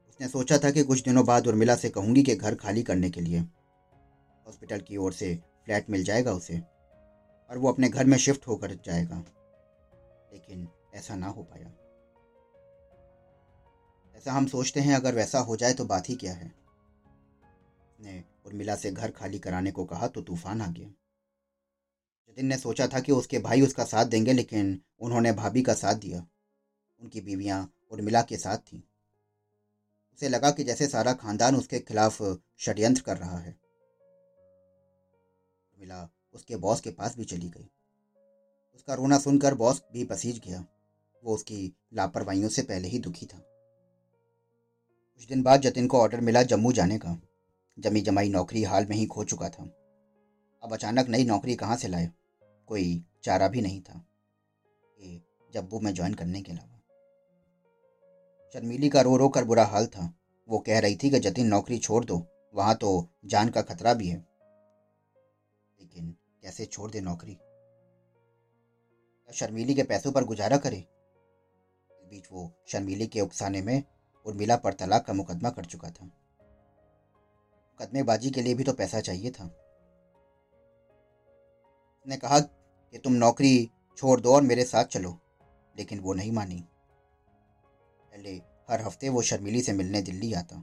उसने 0.09 0.27
सोचा 0.27 0.57
था 0.57 0.71
कि 0.71 0.83
कुछ 0.83 1.03
दिनों 1.03 1.25
बाद 1.25 1.47
उर्मिला 1.47 1.75
से 1.75 1.89
कहूँगी 1.89 2.23
कि 2.23 2.35
घर 2.35 2.55
खाली 2.55 2.83
करने 2.83 3.09
के 3.09 3.21
लिए 3.21 3.39
हॉस्पिटल 3.39 4.79
की 4.79 4.97
ओर 4.97 5.13
से 5.13 5.35
फ्लैट 5.65 5.89
मिल 5.89 6.03
जाएगा 6.03 6.31
उसे, 6.31 6.57
और 7.49 7.57
वो 7.57 7.69
अपने 7.69 7.89
घर 7.89 8.05
में 8.05 8.17
शिफ्ट 8.17 8.47
होकर 8.47 8.73
जाएगा। 8.85 9.23
लेकिन 10.33 10.67
ऐसा 10.93 11.15
ना 11.15 11.27
हो 11.27 11.43
पाया। 11.43 11.71
ऐसा 14.17 14.31
हम 14.31 14.45
सोचते 14.45 14.79
हैं, 14.79 14.95
अगर 14.95 15.15
वैसा 15.15 15.39
हो 15.39 15.55
जाए 15.55 15.73
तो 15.73 15.85
बात 15.85 16.09
ही 16.09 16.15
क्या 16.15 16.33
है? 16.33 16.64
ने 18.05 18.24
उर्मिला 18.45 18.75
से 18.75 18.91
घर 18.91 19.12
खाली 19.12 19.39
कराने 19.39 19.71
को 19.71 19.85
कहा 19.85 20.07
तो 20.07 20.21
तूफ़ान 20.21 20.62
आ 20.62 20.67
गया। 20.67 20.88
जतिन 22.27 22.45
ने 22.45 22.57
सोचा 22.57 22.88
था 22.88 23.00
कि 23.00 23.12
उसके 23.12 23.39
भाई 23.39 23.62
उसका 23.62 23.83
साथ 23.83 24.05
देंगे, 24.05 24.33
लेकिन 24.33 24.81
उन्होंने 25.00 25.31
भाभी 25.31 25.62
का 25.62 25.74
साथ 25.74 25.95
दिया। 25.95 26.25
उनकी 27.00 27.21
बीवियाँ 27.21 27.74
उर्मिला 27.91 28.21
के 28.21 28.38
साथ 28.38 28.57
थीं। 28.57 28.81
उसे 30.13 30.29
लगा 30.29 30.51
कि 30.51 30.63
जैसे 30.63 30.88
सारा 30.88 31.13
खानदान 31.13 31.55
उसके 31.55 31.79
खिलाफ 31.79 32.21
षड्यंत्र 32.57 33.01
कर 33.01 33.17
रहा 33.17 33.38
है। 33.38 33.51
उर्मिला 35.74 36.09
उसके 36.33 36.55
बॉस 36.55 36.81
के 36.81 36.89
पास 36.89 37.17
भी 37.17 37.25
चली 37.25 37.50
गई। 37.50 37.69
उसका 38.75 38.93
रोना 38.93 39.17
सुनकर 39.19 39.53
बॉस 39.53 39.83
भी 39.93 40.03
पसीज 40.03 40.39
गया। 40.39 40.65
वो 41.24 41.35
उसकी 41.35 41.75
लापरवाहियों 41.93 42.50
से 42.50 42.62
पहले 42.62 42.88
ही 42.88 43.00
दुखी 43.00 43.25
था। 43.25 43.38
कुछ 45.15 45.27
दिन 45.27 45.43
बाद 45.43 45.62
जतिन 45.62 45.88
को 45.88 46.00
ऑर्डर 46.00 46.21
मिला 46.21 46.43
जम्मू 46.43 46.71
जाने 46.71 46.97
का। 46.97 47.21
जमी 47.79 48.01
जमाई 48.01 48.29
नौकरी 48.29 48.63
हाल 48.63 48.86
में 48.86 48.96
ही 48.96 49.05
खो 49.05 49.24
चुका 49.24 49.50
था। 49.50 49.63
अब 50.63 50.70
अचानक 50.74 51.08
नई 51.08 51.24
नौकरी 51.24 51.55
कहाँ 51.55 51.75
से 51.75 51.88
लाए? 51.88 52.10
कोई 52.67 53.03
चारा 53.24 53.48
भी 53.48 53.62
नहीं 53.62 53.82
था। 53.82 54.05
कि 54.98 55.22
जब्बू 55.53 55.79
में 55.79 55.94
ज्वाइन 55.94 56.13
करने 56.13 56.41
के 56.41 56.51
अलावा। 56.51 56.79
शर्मीली 58.53 58.89
का 58.89 59.01
रो 59.01 59.17
रो 59.17 59.29
कर 59.29 59.44
बुरा 59.44 59.65
हाल 59.65 59.88
था। 59.88 60.13
वो 60.50 60.60
कह 60.60 60.79
रही 60.79 60.96
थी 60.96 61.10
कि 61.10 61.20
जतिन 61.20 61.48
नौकरी 61.48 61.77
छोड़ 61.77 62.05
दो, 62.05 62.25
वहाँ 62.53 62.75
तो 62.75 63.08
जान 63.25 63.50
का 63.50 63.62
खतरा 63.62 63.94
भी 63.94 64.08
है। 64.08 64.25
लेकिन 65.79 66.15
कैसे 66.41 66.65
छोड़ 66.65 66.91
दे 66.91 67.01
नौकरी? 67.01 67.34
शर्मीली 69.34 69.75
के 69.75 69.84
पैसों 69.84 70.12
पर 70.12 70.24
गुजारा 70.24 70.58
करे? 70.58 70.86
बीच 71.91 72.27
वो 72.32 72.51
शर्मीली 72.67 73.08
के 73.08 73.22
उकसाने 73.22 73.62
में 73.62 73.84
उर्मिला 74.25 74.55
पर 74.55 74.74
तलाक 74.74 75.05
का 75.05 75.13
मुकदमा 75.13 75.50
कर 75.50 75.65
चुका 75.65 75.89
था। 75.89 76.10
मुकदमेबाजी 77.79 78.29
के 78.29 78.41
लिए 78.41 78.53
भी 78.53 78.63
तो 78.63 78.74
पैसा 78.74 79.00
चाहिए 79.00 79.32
था। 79.32 79.46
उसने 81.96 82.17
कहा 82.17 82.39
कि 82.39 82.98
तुम 82.98 83.13
नौकरी 83.13 83.70
छोड़ 83.98 84.22
दो 84.22 84.36
और 84.36 84.41
मेरे 84.41 84.63
साथ 84.63 84.86
चलो, 84.86 85.20
लेकिन 85.77 86.00
वो 86.00 86.13
नहीं 86.13 86.32
मानी। 86.32 86.63
पहले 88.13 88.41
हर 88.70 88.82
हफ़्ते 88.82 89.10
वो 89.10 89.22
शर्मिली 89.22 89.62
से 89.62 89.74
मिलने 89.74 90.01
दिल्ली 90.01 90.34
आता। 90.34 90.55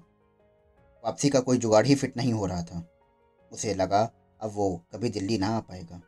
वापसी 1.04 1.30
का 1.30 1.40
कोई 1.40 1.58
जुगाड़ 1.58 1.86
ही 1.86 1.94
फिट 1.94 2.16
नहीं 2.16 2.32
हो 2.32 2.46
रहा 2.46 2.62
था। 2.62 2.88
उसे 3.52 3.74
लगा 3.74 4.12
अब 4.40 4.50
वो 4.54 4.84
कभी 4.92 5.08
दिल्ली 5.08 5.38
ना 5.38 5.48
आ 5.48 5.60
पाएगा। 5.60 6.02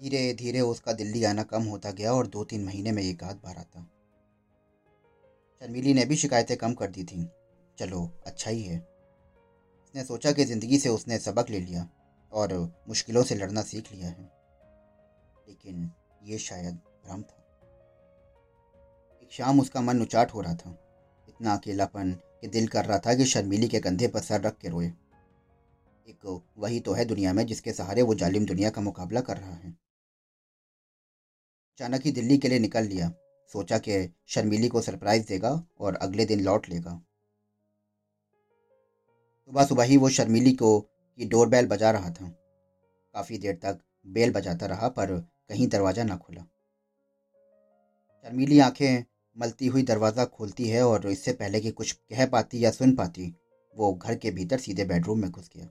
धीरे 0.00 0.34
धीरे 0.34 0.60
उसका 0.60 0.92
दिल्ली 0.92 1.24
आना 1.24 1.42
कम 1.42 1.62
होता 1.62 1.90
गया 1.90 2.12
और 2.12 2.26
दो 2.26 2.44
तीन 2.44 2.64
महीने 2.64 2.92
में 2.92 3.02
एक 3.02 3.24
आध 3.24 3.36
बार 3.36 3.56
आता। 3.56 3.82
शर्मिली 5.60 5.94
ने 5.94 6.04
भी 6.04 6.16
शिकायतें 6.16 6.56
कम 6.56 6.74
कर 6.74 6.90
दी 6.90 7.04
थीं। 7.04 7.26
चलो 7.78 8.10
अच्छा 8.26 8.50
ही 8.50 8.62
है। 8.62 8.95
उसने 9.86 10.04
सोचा 10.04 10.32
कि 10.32 10.44
ज़िंदगी 10.44 10.78
से 10.78 10.88
उसने 10.88 11.18
सबक 11.18 11.50
ले 11.50 11.60
लिया 11.60 11.88
और 12.32 12.74
मुश्किलों 12.88 13.22
से 13.22 13.34
लड़ना 13.34 13.62
सीख 13.62 13.92
लिया 13.92 14.08
है। 14.08 14.32
लेकिन 15.48 15.90
ये 16.22 16.38
शायद 16.38 16.74
भ्रम 16.74 17.22
था। 17.22 17.42
एक 19.22 19.28
शाम 19.32 19.60
उसका 19.60 19.80
मन 19.80 20.02
उचाट 20.02 20.34
हो 20.34 20.40
रहा 20.40 20.54
था। 20.54 20.70
इतना 21.28 21.54
अकेलापन 21.54 22.12
कि 22.12 22.48
दिल 22.48 22.68
कर 22.68 22.84
रहा 22.84 22.98
था 22.98 23.14
कि 23.14 23.24
शर्मीली 23.24 23.68
के 23.68 23.80
कंधे 23.80 24.08
पर 24.08 24.20
सर 24.20 24.40
रख 24.40 24.58
के 24.58 24.68
रोए। 24.68 24.86
एक 26.08 26.44
वही 26.58 26.80
तो 26.80 26.92
है 26.92 27.04
दुनिया 27.04 27.32
में 27.32 27.46
जिसके 27.46 27.72
सहारे 27.72 28.02
वो 28.02 28.14
जालिम 28.14 28.46
दुनिया 28.46 28.70
का 28.70 28.80
मुकाबला 28.80 29.20
कर 29.20 29.36
रहा 29.36 29.54
है। 29.54 29.70
अचानक 31.72 32.02
ही 32.04 32.12
दिल्ली 32.12 32.38
के 32.38 32.48
लिए 32.48 32.58
निकल 32.58 32.84
लिया। 32.84 33.12
सोचा 33.52 33.78
कि 33.78 34.14
शर्मीली 34.26 34.68
को 34.68 34.80
सरप्राइज़ 34.80 35.26
देगा 35.26 35.66
और 35.80 35.94
अगले 35.94 36.24
दिन 36.24 36.40
लौट 36.40 36.68
लेगा। 36.68 37.05
सुबह 39.50 39.64
सुबह 39.64 39.84
ही 39.84 39.96
वो 39.96 40.08
शर्मीली 40.10 40.52
को, 40.52 40.78
की 40.80 41.24
डोरबेल 41.24 41.66
बजा 41.66 41.90
रहा 41.90 42.10
था। 42.10 42.28
काफ़ी 43.14 43.38
देर 43.38 43.54
तक 43.54 43.78
बेल 44.06 44.32
बजाता 44.32 44.66
रहा, 44.66 44.88
पर 44.88 45.12
कहीं 45.48 45.66
दरवाज़ा 45.68 46.04
ना 46.04 46.16
खुला। 46.16 46.42
शर्मीली 48.24 48.58
आँखें 48.60 49.04
मलती 49.36 49.66
हुई 49.66 49.82
दरवाज़ा 49.84 50.24
खोलती 50.26 50.68
है 50.68 50.82
और 50.84 51.06
इससे 51.08 51.32
पहले 51.34 51.60
कि 51.60 51.70
कुछ 51.72 51.92
कह 51.92 52.26
पाती 52.26 52.64
या 52.64 52.70
सुन 52.70 52.94
पाती, 52.96 53.32
वो 53.74 53.92
घर 53.94 54.14
के 54.14 54.30
भीतर 54.30 54.58
सीधे 54.58 54.84
बेडरूम 54.84 55.18
में 55.18 55.30
घुस 55.30 55.50
गया। 55.56 55.64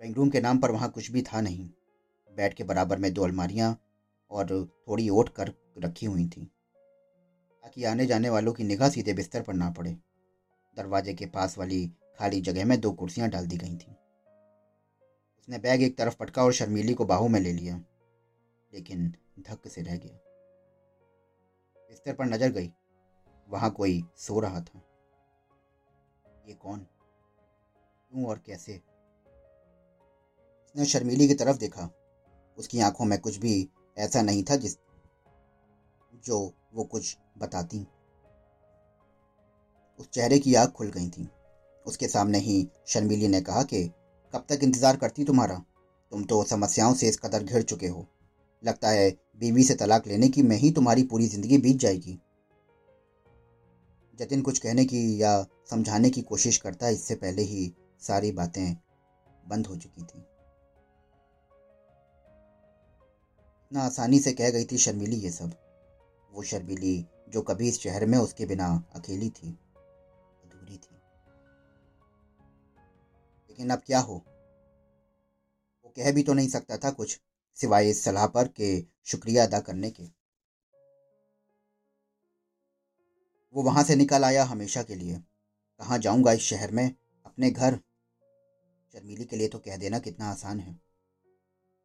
ड्राइंग 0.00 0.16
रूम 0.16 0.30
के 0.30 0.40
नाम 0.40 0.58
पर 0.58 0.70
वहाँ 0.70 0.90
कुछ 0.90 1.10
भी 1.10 1.22
था 1.22 1.40
नहीं। 1.40 1.68
बेड 2.30 2.54
के 2.54 2.64
बराबर 2.64 2.98
में 2.98 3.12
दो 3.14 3.24
अलमारियाँ 3.24 3.76
और 4.30 4.46
थोड़ी 4.88 5.08
ओट 5.10 5.28
कर 5.30 5.52
रखी 5.78 6.06
हुई 6.06 6.24
थी, 6.26 6.44
ताकि 7.64 7.84
आने 7.84 8.06
जाने 8.06 8.30
वालों 8.30 8.52
की 8.52 8.64
निगाह 8.64 8.88
सीधे 8.90 9.12
बिस्तर 9.14 9.42
पर 9.42 9.54
ना 9.54 9.70
पड़े। 9.70 9.96
दरवाजे 10.76 11.14
के 11.14 11.26
पास 11.26 11.58
वाली 11.58 11.86
खाली 12.18 12.40
जगह 12.40 12.64
में 12.64 12.80
दो 12.80 12.92
कुर्सियाँ 12.92 13.28
डाल 13.28 13.46
दी 13.46 13.56
गई 13.56 13.76
थीं। 13.76 13.92
उसने 15.40 15.58
बैग 15.58 15.82
एक 15.82 15.98
तरफ़ 15.98 16.16
पटका 16.16 16.44
और 16.44 16.52
शर्मीली 16.52 16.94
को 16.94 17.04
बाहू 17.04 17.28
में 17.28 17.40
ले 17.40 17.52
लिया, 17.52 17.76
लेकिन 18.74 19.14
धक्क 19.40 19.68
से 19.68 19.82
रह 19.82 19.96
गया। 19.96 20.18
बिस्तर 21.88 22.14
पर 22.14 22.24
नज़र 22.24 22.50
गई, 22.50 22.72
वहाँ 23.48 23.70
कोई 23.70 24.04
सो 24.16 24.40
रहा 24.40 24.60
था। 24.60 24.82
ये 26.48 26.54
कौन? 26.54 26.78
क्यों 28.10 28.26
और 28.26 28.38
कैसे? 28.38 28.82
उसने 30.66 30.84
शर्मीली 30.84 31.28
की 31.28 31.34
तरफ़ 31.34 31.56
देखा। 31.56 31.90
उसकी 32.58 32.80
आँखों 32.80 33.04
में 33.04 33.20
कुछ 33.20 33.36
भी 33.36 33.68
ऐसा 33.98 34.22
नहीं 34.22 34.44
था 34.44 34.56
जिस 34.56 34.76
जो 36.14 36.54
वो 36.74 36.84
कुछ 36.84 37.16
बताती। 37.38 37.86
उस 40.02 40.08
चेहरे 40.08 40.38
की 40.38 40.54
आग 40.54 40.68
खुल 40.68 40.88
गई 40.90 41.08
थी। 41.08 41.28
उसके 41.86 42.08
सामने 42.08 42.38
ही 42.38 42.68
शर्मिली 42.86 43.28
ने 43.28 43.40
कहा 43.40 43.62
कि, 43.62 43.82
कब 44.34 44.44
तक 44.48 44.60
इंतज़ार 44.62 44.96
करती 44.96 45.24
तुम्हारा? 45.24 45.54
तुम 46.12 46.24
तो 46.24 46.42
समस्याओं 46.44 46.94
से 46.94 47.08
इस 47.08 47.18
कदर 47.18 47.42
घिर 47.42 47.62
चुके 47.62 47.86
हो। 47.86 48.06
लगता 48.64 48.88
है 48.88 49.10
बीवी 49.40 49.64
से 49.64 49.74
तलाक 49.74 50.06
लेने 50.06 50.28
की 50.28 50.42
में 50.42 50.56
ही 50.56 50.70
तुम्हारी 50.70 51.02
पूरी 51.02 51.26
ज़िंदगी 51.26 51.58
बीत 51.58 51.76
जाएगी। 51.76 52.18
जतिन 54.18 54.42
कुछ 54.42 54.58
कहने 54.58 54.84
की 54.84 55.22
या 55.22 55.46
समझाने 55.70 56.10
की 56.10 56.22
कोशिश 56.22 56.56
करता 56.56 56.88
इससे 56.88 57.14
पहले 57.14 57.42
ही 57.42 57.72
सारी 58.02 58.32
बातें 58.32 58.76
बंद 59.48 59.66
हो 59.66 59.76
चुकी 59.76 60.02
थी। 60.02 60.18
इतना 63.72 63.82
आसानी 63.82 64.20
से 64.20 64.32
कह 64.32 64.50
गई 64.50 64.64
थी 64.64 64.78
शर्मिली 64.78 65.16
ये 65.16 65.30
सब। 65.30 65.54
वो 66.30 66.42
शर्मिली 66.42 67.06
जो 67.28 67.42
कभी 67.42 67.68
इस 67.68 67.80
शहर 67.80 68.06
में 68.06 68.18
उसके 68.18 68.46
बिना 68.46 68.84
अकेली 68.94 69.30
थी। 69.30 69.58
लेकिन 73.62 73.76
अब 73.76 73.82
क्या 73.86 73.98
हो? 73.98 74.14
वो 75.84 75.92
कह 75.96 76.12
भी 76.12 76.22
तो 76.22 76.32
नहीं 76.32 76.48
सकता 76.48 76.76
था 76.76 76.90
कुछ, 76.90 77.20
सिवाय 77.54 77.90
इस 77.90 78.04
सलाह 78.04 78.26
पर 78.26 78.48
के 78.48 78.84
शुक्रिया 79.04 79.44
अदा 79.44 79.60
करने 79.60 79.90
के। 79.90 80.04
वो 83.54 83.62
वहाँ 83.62 83.84
से 83.84 83.96
निकल 83.96 84.24
आया 84.24 84.44
हमेशा 84.44 84.82
के 84.82 84.94
लिए। 84.94 85.16
कहाँ 85.78 85.98
जाऊँगा 85.98 86.32
इस 86.32 86.40
शहर 86.40 86.70
में? 86.70 86.94
अपने 87.26 87.50
घर? 87.50 87.76
शर्मीली 88.92 89.24
के 89.24 89.36
लिए 89.36 89.48
तो 89.48 89.58
कह 89.58 89.76
देना 89.76 89.98
कितना 89.98 90.30
आसान 90.30 90.60
है। 90.60 90.80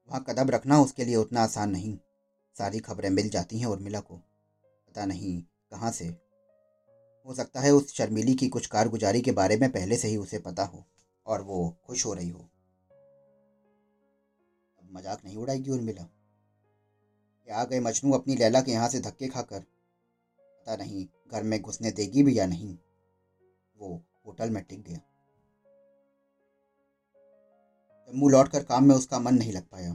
वहाँ 0.10 0.26
कदम 0.30 0.50
रखना 0.50 0.82
उसके 0.82 1.06
लिए 1.06 1.16
उतना 1.16 1.42
आसान 1.42 1.70
नहीं। 1.70 1.98
सारी 2.58 2.80
खबरें 2.80 3.10
मिल 3.10 3.30
जाती 3.30 3.60
हैं 3.60 3.66
उर्मिला 3.66 4.00
को। 4.00 4.18
पता 4.88 5.06
नहीं 5.06 5.42
कहाँ 5.42 5.92
से। 5.92 6.06
हो 7.26 7.34
सकता 7.36 7.62
है 7.62 7.72
उस 7.72 7.94
शर्मीली 7.94 8.34
की 8.34 8.48
कुछ 8.48 8.68
कारगुजारी 8.68 9.22
के 9.22 9.32
बारे 9.32 9.58
में 9.58 9.72
पहले 9.72 9.98
से 9.98 10.08
ही 10.08 10.18
उसे 10.18 10.40
पता 10.40 10.64
हो। 10.64 10.86
और 11.28 11.42
वो 11.42 11.78
खुश 11.88 12.06
हो 12.06 12.14
रही 12.14 12.30
हो। 12.30 12.40
अब 14.80 14.90
मज़ाक 14.92 15.26
नहीं 15.26 15.38
उड़ाएगी 15.38 15.70
उर्मिला। 15.70 16.04
कि 17.48 17.52
आ 17.52 17.64
गए 17.64 17.80
मजनू 17.80 18.14
अपनी 18.14 18.36
लैला 18.36 18.62
के 18.62 18.72
यहाँ 18.72 18.90
से 18.90 19.00
धक्के 19.00 19.28
खाकर। 19.28 19.60
पता 20.40 20.76
नहीं 20.76 21.08
घर 21.32 21.44
में 21.44 21.62
घुसने 21.62 21.92
देगी 21.92 22.24
भी 22.24 22.40
या 22.40 22.46
नहीं। 22.46 22.78
वो 23.78 24.02
होटल 24.28 24.50
में 24.50 24.64
टिक 24.64 24.84
गया। 24.84 24.98
जम्मू 28.10 28.30
लौट 28.30 28.48
कर 28.48 28.64
काम 28.64 28.84
में 28.84 28.96
उसका 28.96 29.20
मन 29.20 29.34
नहीं 29.34 29.54
लग 29.54 29.68
पाया। 29.68 29.94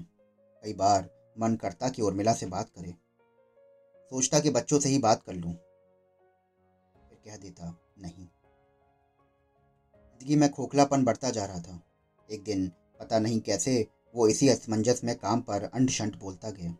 कई 0.63 0.73
बार 0.73 1.11
मन 1.39 1.57
करता 1.57 1.89
कि 1.89 2.03
उर्मिला 2.03 2.33
से 2.33 2.47
बात 2.47 2.69
करे। 2.69 2.95
सोचता 4.11 4.41
कि 4.41 4.51
बच्चों 4.51 4.81
से 4.81 4.89
ही 4.89 4.99
बात 4.99 5.23
कर 5.23 5.33
लूँ। 5.33 5.53
फिर 7.09 7.19
कह 7.25 7.37
देता, 7.37 7.79
नहीं। 7.99 8.29
ज़िंदगी 10.23 10.37
में 10.37 10.51
खोखलापन 10.51 11.05
बढ़ता 11.05 11.31
जा 11.31 11.45
रहा 11.45 11.61
था। 11.61 11.81
एक 12.31 12.43
दिन, 12.45 12.69
पता 13.01 13.19
नहीं 13.19 13.41
कैसे, 13.41 13.89
वो 14.15 14.27
इसी 14.29 14.49
असमंजस 14.49 15.01
में 15.05 15.15
काम 15.17 15.41
पर 15.41 15.63
अंड 15.65 15.91
शंट 15.91 16.17
बोलता 16.17 16.51
गया। 16.51 16.71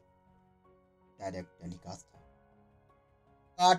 डायरेक्ट 1.21 1.49
टेलीकास्ट 1.63 2.07
था। 2.07 3.75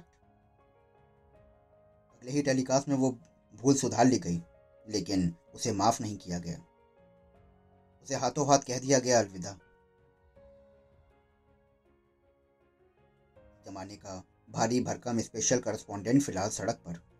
भले 2.22 2.32
ही 2.32 2.42
टेलीकास्ट 2.42 2.90
में 2.90 2.96
वो 2.96 3.12
भूल 3.56 3.76
सुधार 3.76 4.06
ली 4.06 4.20
गई, 4.20 4.42
लेकिन 4.90 5.36
उसे 5.56 5.72
माफ़ 5.72 6.02
नहीं 6.02 6.18
किया 6.18 6.40
गया। 6.40 6.58
उसे 8.04 8.16
हाथों 8.16 8.48
हाथ 8.48 8.60
कह 8.60 8.80
दिया 8.80 9.00
गया, 9.00 9.20
अलविदा। 9.20 9.58
जमाने 13.66 13.96
का 13.96 14.24
भारी 14.50 14.82
भरकम 14.82 15.20
स्पेशल 15.20 15.60
करस्पॉन्डेंट 15.60 16.22
फ़िलहाल 16.22 16.50
सड़क 16.50 16.76
पर। 16.76 17.13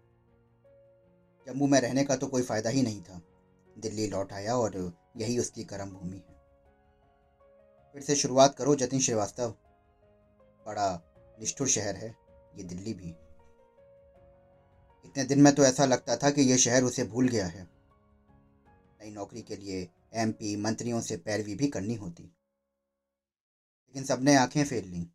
जम्मू 1.48 1.68
में 1.68 1.82
रहने 1.82 2.04
का 2.04 2.16
तो 2.16 2.28
कोई 2.28 2.42
फ़ायदा 2.42 2.70
ही 2.70 2.82
नहीं 2.82 3.02
था। 3.02 3.22
दिल्ली 3.78 4.08
लौट 4.08 4.34
आया 4.34 4.58
और 4.58 4.98
यही 5.18 5.40
उसकी 5.40 5.64
कर्म 5.64 5.90
भूमि 5.90 6.18
है। 6.18 6.44
फिर 7.94 8.02
से 8.02 8.16
शुरुआत 8.16 8.56
करो, 8.56 8.76
जतिन 8.76 9.00
श्रीवास्तव। 9.00 9.56
बड़ा 10.68 11.02
निष्ठुर 11.40 11.68
शहर 11.68 11.96
है, 11.96 12.16
ये 12.56 12.64
दिल्ली 12.64 12.94
भी। 12.94 13.10
इतने 15.06 15.24
दिन 15.24 15.42
में 15.42 15.56
तो 15.56 15.64
ऐसा 15.64 15.86
लगता 15.86 16.18
था 16.18 16.30
कि 16.30 16.42
यह 16.42 16.58
शहर 16.58 16.84
उसे 16.84 17.04
भूल 17.04 17.28
गया 17.28 17.48
है। 17.48 17.68
नई 19.02 19.12
नौकरी 19.12 19.42
के 19.42 19.56
लिए 19.56 19.90
एमपी 20.14 20.56
मंत्रियों 20.56 21.02
से 21.02 21.18
पैरवी 21.18 21.56
भी 21.56 21.68
करनी 21.68 21.96
होती। 21.96 22.24
लेकिन 23.88 24.04
सबने 24.04 24.36
आँखें 24.36 24.66
फेर 24.66 24.86
लीं। 24.86 25.06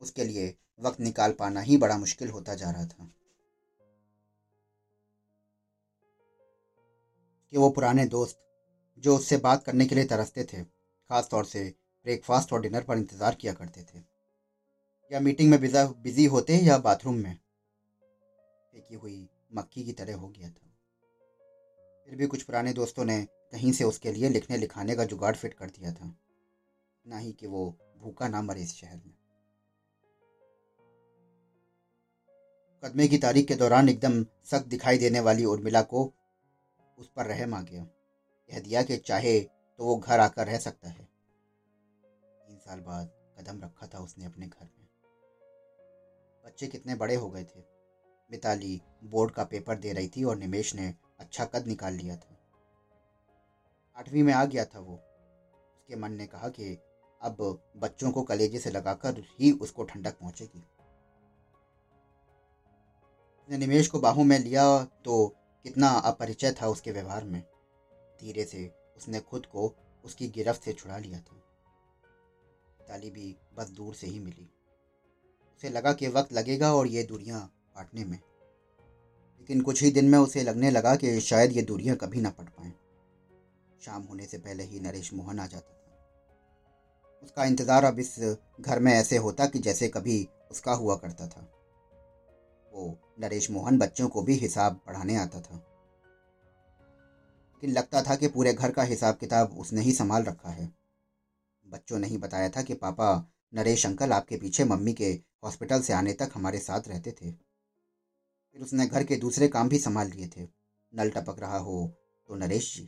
उसके 0.00 0.24
लिए 0.24 0.58
वक्त 0.80 1.00
निकाल 1.00 1.32
पाना 1.32 1.60
ही 1.60 1.76
बड़ा 1.76 1.98
मुश्किल 1.98 2.30
होता 2.30 2.54
जा 2.54 2.70
रहा 2.70 2.86
था। 2.86 3.10
कि 7.52 7.58
वो 7.58 7.70
पुराने 7.70 8.04
दोस्त 8.06 8.38
जो 8.98 9.16
उससे 9.16 9.36
बात 9.36 9.62
करने 9.64 9.86
के 9.86 9.94
लिए 9.94 10.04
तरसते 10.04 10.44
थे 10.44 10.62
खास 10.62 11.28
तौर 11.30 11.44
से 11.44 11.64
ब्रेकफास्ट 12.06 12.52
और 12.52 12.60
डिनर 12.60 12.82
पर 12.82 12.98
इंतज़ार 12.98 13.34
किया 13.34 13.52
करते 13.52 13.82
थे। 13.82 13.98
या 15.10 15.20
मीटिंग 15.20 15.50
में 15.50 15.60
बिजा 15.60 15.84
बिज़ी 15.86 16.24
होते 16.24 16.56
या 16.56 16.78
बाथरूम 16.78 17.14
में। 17.14 17.34
फेंकी 18.72 18.94
हुई 18.94 19.28
मक्खी 19.54 19.84
की 19.84 19.92
तरह 19.92 20.16
हो 20.16 20.28
गया 20.28 20.48
था। 20.48 20.66
फिर 22.08 22.16
भी 22.16 22.26
कुछ 22.26 22.42
पुराने 22.42 22.72
दोस्तों 22.72 23.04
ने 23.04 23.22
कहीं 23.52 23.72
से 23.72 23.84
उसके 23.84 24.12
लिए 24.12 24.28
लिखने 24.28 24.56
लिखाने 24.56 24.94
का 24.96 25.04
जुगाड़ 25.04 25.34
फिट 25.36 25.54
कर 25.54 25.70
दिया 25.70 25.92
था। 25.92 26.14
ना 27.04 27.18
ही 27.18 27.32
कि 27.32 27.46
वो 27.46 27.66
भूखा 27.98 28.28
ना 28.28 28.42
मरे 28.42 28.62
इस 28.62 28.74
शहर 28.74 28.96
में। 28.96 29.14
मुकदमे 32.82 33.06
की 33.08 33.18
तारीख 33.18 33.46
के 33.48 33.54
दौरान 33.54 33.88
एकदम 33.88 34.22
सख्त 34.44 34.66
दिखाई 34.66 34.98
देने 34.98 35.20
वाली 35.20 35.44
उर्मिला 35.44 35.82
को 35.82 36.04
उस 36.98 37.10
पर 37.16 37.26
रहम 37.26 37.54
आ 37.54 37.60
गया 37.62 37.84
कह 38.50 38.60
दिया 38.60 38.82
कि 38.82 38.96
चाहे 38.96 39.40
तो 39.40 39.84
वो 39.84 39.96
घर 39.96 40.20
आकर 40.20 40.46
रह 40.46 40.58
सकता 40.58 40.88
है। 40.88 41.04
तीन 42.48 42.58
साल 42.58 42.80
बाद 42.80 43.10
कदम 43.38 43.60
रखा 43.60 43.86
था 43.86 43.98
उसने 43.98 44.24
अपने 44.24 44.46
घर 44.46 44.64
में। 44.64 44.86
बच्चे 46.44 46.66
कितने 46.66 46.94
बड़े 46.94 47.14
हो 47.14 47.28
गए 47.30 47.44
थे। 47.44 47.60
मिताली 48.30 48.80
बोर्ड 49.04 49.30
का 49.30 49.44
पेपर 49.44 49.78
दे 49.78 49.92
रही 49.92 50.08
थी 50.08 50.24
और 50.24 50.36
निमेश 50.36 50.74
ने 50.74 50.94
अच्छा 51.18 51.44
कद 51.44 51.66
निकाल 51.66 51.94
लिया 51.94 52.16
था। 52.16 52.36
आठवीं 53.96 54.22
में 54.22 54.32
आ 54.32 54.44
गया 54.44 54.64
था 54.64 54.78
वो। 54.78 54.94
उसके 54.94 55.96
मन 55.96 56.12
ने 56.12 56.26
कहा 56.26 56.48
कि 56.48 56.78
अब 57.20 57.36
बच्चों 57.76 58.10
को 58.10 58.22
कलेजे 58.22 58.58
से 58.58 58.70
लगाकर 58.70 59.22
ही 59.40 59.50
उसको 59.52 59.84
ठंडक 59.84 60.18
पहुंचेगी। 60.18 60.58
उसने 63.38 63.58
निमेश 63.58 63.88
को 63.88 64.00
बाहों 64.00 64.24
में 64.24 64.38
लिया 64.38 64.84
तो 64.84 65.34
कितना 65.68 65.88
अपरिचय 65.88 66.52
था 66.52 66.68
उसके 66.68 66.92
व्यवहार 66.92 67.24
में। 67.24 67.42
धीरे 68.20 68.44
से 68.44 68.70
उसने 68.96 69.20
खुद 69.20 69.46
को 69.46 69.74
उसकी 70.04 70.28
गिरफ्त 70.28 70.62
से 70.62 70.72
छुड़ा 70.72 70.98
लिया 70.98 71.18
था। 71.18 71.36
ताली 72.88 73.10
भी 73.10 73.36
बस 73.56 73.70
दूर 73.70 73.94
से 73.94 74.06
ही 74.06 74.18
मिली। 74.18 74.50
उसे 75.54 75.68
लगा 75.68 75.92
कि 75.92 76.08
वक्त 76.08 76.32
लगेगा 76.32 76.74
और 76.74 76.86
ये 76.86 77.02
दूरियाँ 77.02 77.40
काटने 77.74 78.04
में। 78.04 78.18
लेकिन 79.38 79.60
कुछ 79.60 79.82
ही 79.82 79.90
दिन 79.90 80.04
में 80.04 80.18
उसे 80.18 80.42
लगने 80.42 80.70
लगा 80.70 80.96
कि 80.96 81.20
शायद 81.20 81.52
ये 81.52 81.62
दूरियाँ 81.62 81.96
कभी 81.96 82.20
ना 82.20 82.30
पट 82.30 82.48
पाएँ। 82.48 82.72
शाम 83.80 84.02
होने 84.02 84.26
से 84.26 84.38
पहले 84.38 84.64
ही 84.64 84.80
नरेश 84.80 85.12
मोहन 85.14 85.38
आ 85.38 85.46
जाता 85.46 85.72
था। 85.72 87.22
उसका 87.22 87.44
इंतज़ार 87.44 87.84
अब 87.84 87.98
इस 87.98 88.18
घर 88.60 88.78
में 88.78 88.92
ऐसे 88.92 89.16
होता 89.16 89.46
कि 89.46 89.58
जैसे 89.58 89.88
कभी 89.88 90.28
उसका 90.50 90.72
हुआ 90.72 90.96
करता 90.96 91.28
था। 91.28 91.50
वो 92.78 92.96
नरेश 93.20 93.50
मोहन 93.50 93.78
बच्चों 93.78 94.08
को 94.08 94.22
भी 94.22 94.34
हिसाब 94.34 94.80
पढ़ाने 94.86 95.16
आता 95.16 95.40
था। 95.40 95.56
लेकिन 97.54 97.70
लगता 97.70 98.02
था 98.02 98.16
कि 98.16 98.28
पूरे 98.28 98.52
घर 98.52 98.70
का 98.70 98.82
हिसाब 98.82 99.16
किताब 99.16 99.56
उसने 99.58 99.80
ही 99.80 99.92
संभाल 99.92 100.24
रखा 100.24 100.50
है। 100.50 100.68
बच्चों 101.66 101.98
ने 101.98 102.06
ही 102.06 102.18
बताया 102.18 102.48
था 102.48 102.62
कि 102.62 102.74
पापा 102.74 103.08
नरेश 103.54 103.86
अंकल 103.86 104.12
आपके 104.12 104.36
पीछे 104.36 104.64
मम्मी 104.64 104.92
के 104.92 105.10
हॉस्पिटल 105.44 105.80
से 105.80 105.92
आने 105.92 106.12
तक 106.12 106.30
हमारे 106.34 106.58
साथ 106.58 106.88
रहते 106.88 107.10
थे। 107.12 107.30
फिर 107.30 108.62
उसने 108.62 108.86
घर 108.86 109.04
के 109.04 109.16
दूसरे 109.16 109.48
काम 109.48 109.68
भी 109.68 109.78
संभाल 109.78 110.10
लिए 110.10 110.28
थे। 110.28 110.46
नल 110.92 111.10
टपक 111.10 111.40
रहा 111.40 111.58
हो 111.58 111.86
तो 112.28 112.34
नरेश 112.34 112.74
जी, 112.76 112.84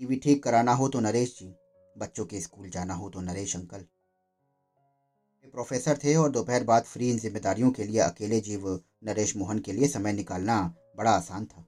टीवी 0.00 0.16
ठीक 0.16 0.42
कराना 0.44 0.72
हो 0.72 0.88
तो 0.88 1.00
नरेश 1.00 1.38
जी, 1.38 1.54
बच्चों 1.96 2.24
के 2.26 2.40
स्कूल 2.40 2.70
जाना 2.70 2.94
हो 2.94 3.10
तो 3.10 3.20
नरेश 3.20 3.56
अंकल। 3.56 3.84
प्रोफेसर 5.44 5.98
थे 6.04 6.14
और 6.16 6.30
दोपहर 6.30 6.64
बाद 6.64 6.82
फ्री 6.82 7.10
इन 7.10 7.18
जिम्मेदारियों 7.18 7.70
के 7.70 7.84
लिए 7.84 8.00
अकेले 8.00 8.40
जीव 8.40 8.80
नरेश 9.04 9.36
मोहन 9.36 9.58
के 9.58 9.72
लिए 9.72 9.88
समय 9.88 10.12
निकालना 10.12 10.74
बड़ा 10.96 11.10
आसान 11.10 11.46
था। 11.46 11.66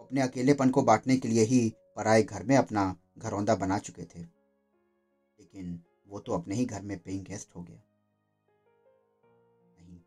अपने 0.00 0.20
अकेलेपन 0.20 0.70
को 0.70 0.82
बांटने 0.82 1.16
के 1.16 1.28
लिए 1.28 1.44
ही 1.44 1.74
पराए 1.96 2.22
घर 2.22 2.42
में 2.42 2.56
अपना 2.56 2.96
घरौंदा 3.18 3.54
बना 3.54 3.78
चुके 3.78 4.02
थे। 4.02 4.20
लेकिन 4.20 5.82
वो 6.08 6.18
तो 6.18 6.32
अपने 6.32 6.54
ही 6.54 6.64
घर 6.64 6.82
में 6.82 6.98
पेइंग 6.98 7.24
गेस्ट 7.24 7.56
हो 7.56 7.62
गया। 7.62 7.82
नहीं 9.80 9.98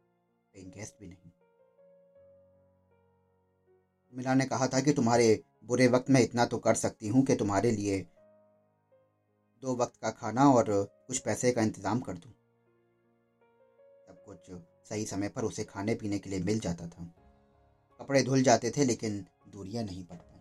पेइंग 0.54 0.72
गेस्ट 0.72 0.94
भी 1.00 1.08
नहीं। 1.08 1.32
मिला 4.14 4.34
ने 4.34 4.46
कहा 4.46 4.68
था 4.68 4.80
कि 4.80 4.92
तुम्हारे 4.92 5.44
बुरे 5.64 5.88
वक्त 5.88 6.10
में 6.10 6.22
इतना 6.22 6.46
तो 6.46 6.58
कर 6.58 6.76
सकती 6.76 7.08
हूँ 7.08 7.26
कि 7.26 7.36
तुम्हारे 7.36 7.72
लिए 7.72 8.08
दो 9.64 9.76
वक्त 9.76 9.96
का 10.02 10.10
खाना 10.12 10.50
और 10.52 10.66
कुछ 11.08 11.20
पैसे 11.20 11.52
का 11.52 11.62
इंतज़ाम 11.62 12.00
कर 12.00 12.14
दूँ। 12.14 12.32
सब 14.08 14.24
कुछ 14.26 14.52
सही 14.90 15.06
समय 15.06 15.30
पर 15.30 15.44
उसे 15.44 15.64
खाने 15.64 15.96
पीने 15.96 16.20
के 16.20 16.30
लिए 16.30 16.40
मिल 16.40 16.60
जाता 16.60 16.88
था। 16.88 17.14
कपड़े 18.00 18.22
धुल 18.24 18.44
जाते 18.44 18.72
थे, 18.72 18.86
लेकिन 18.86 19.26
दूरियाँ 19.50 19.84
नहीं 19.84 20.04
पड़ 20.04 20.18
पाई। 20.18 20.40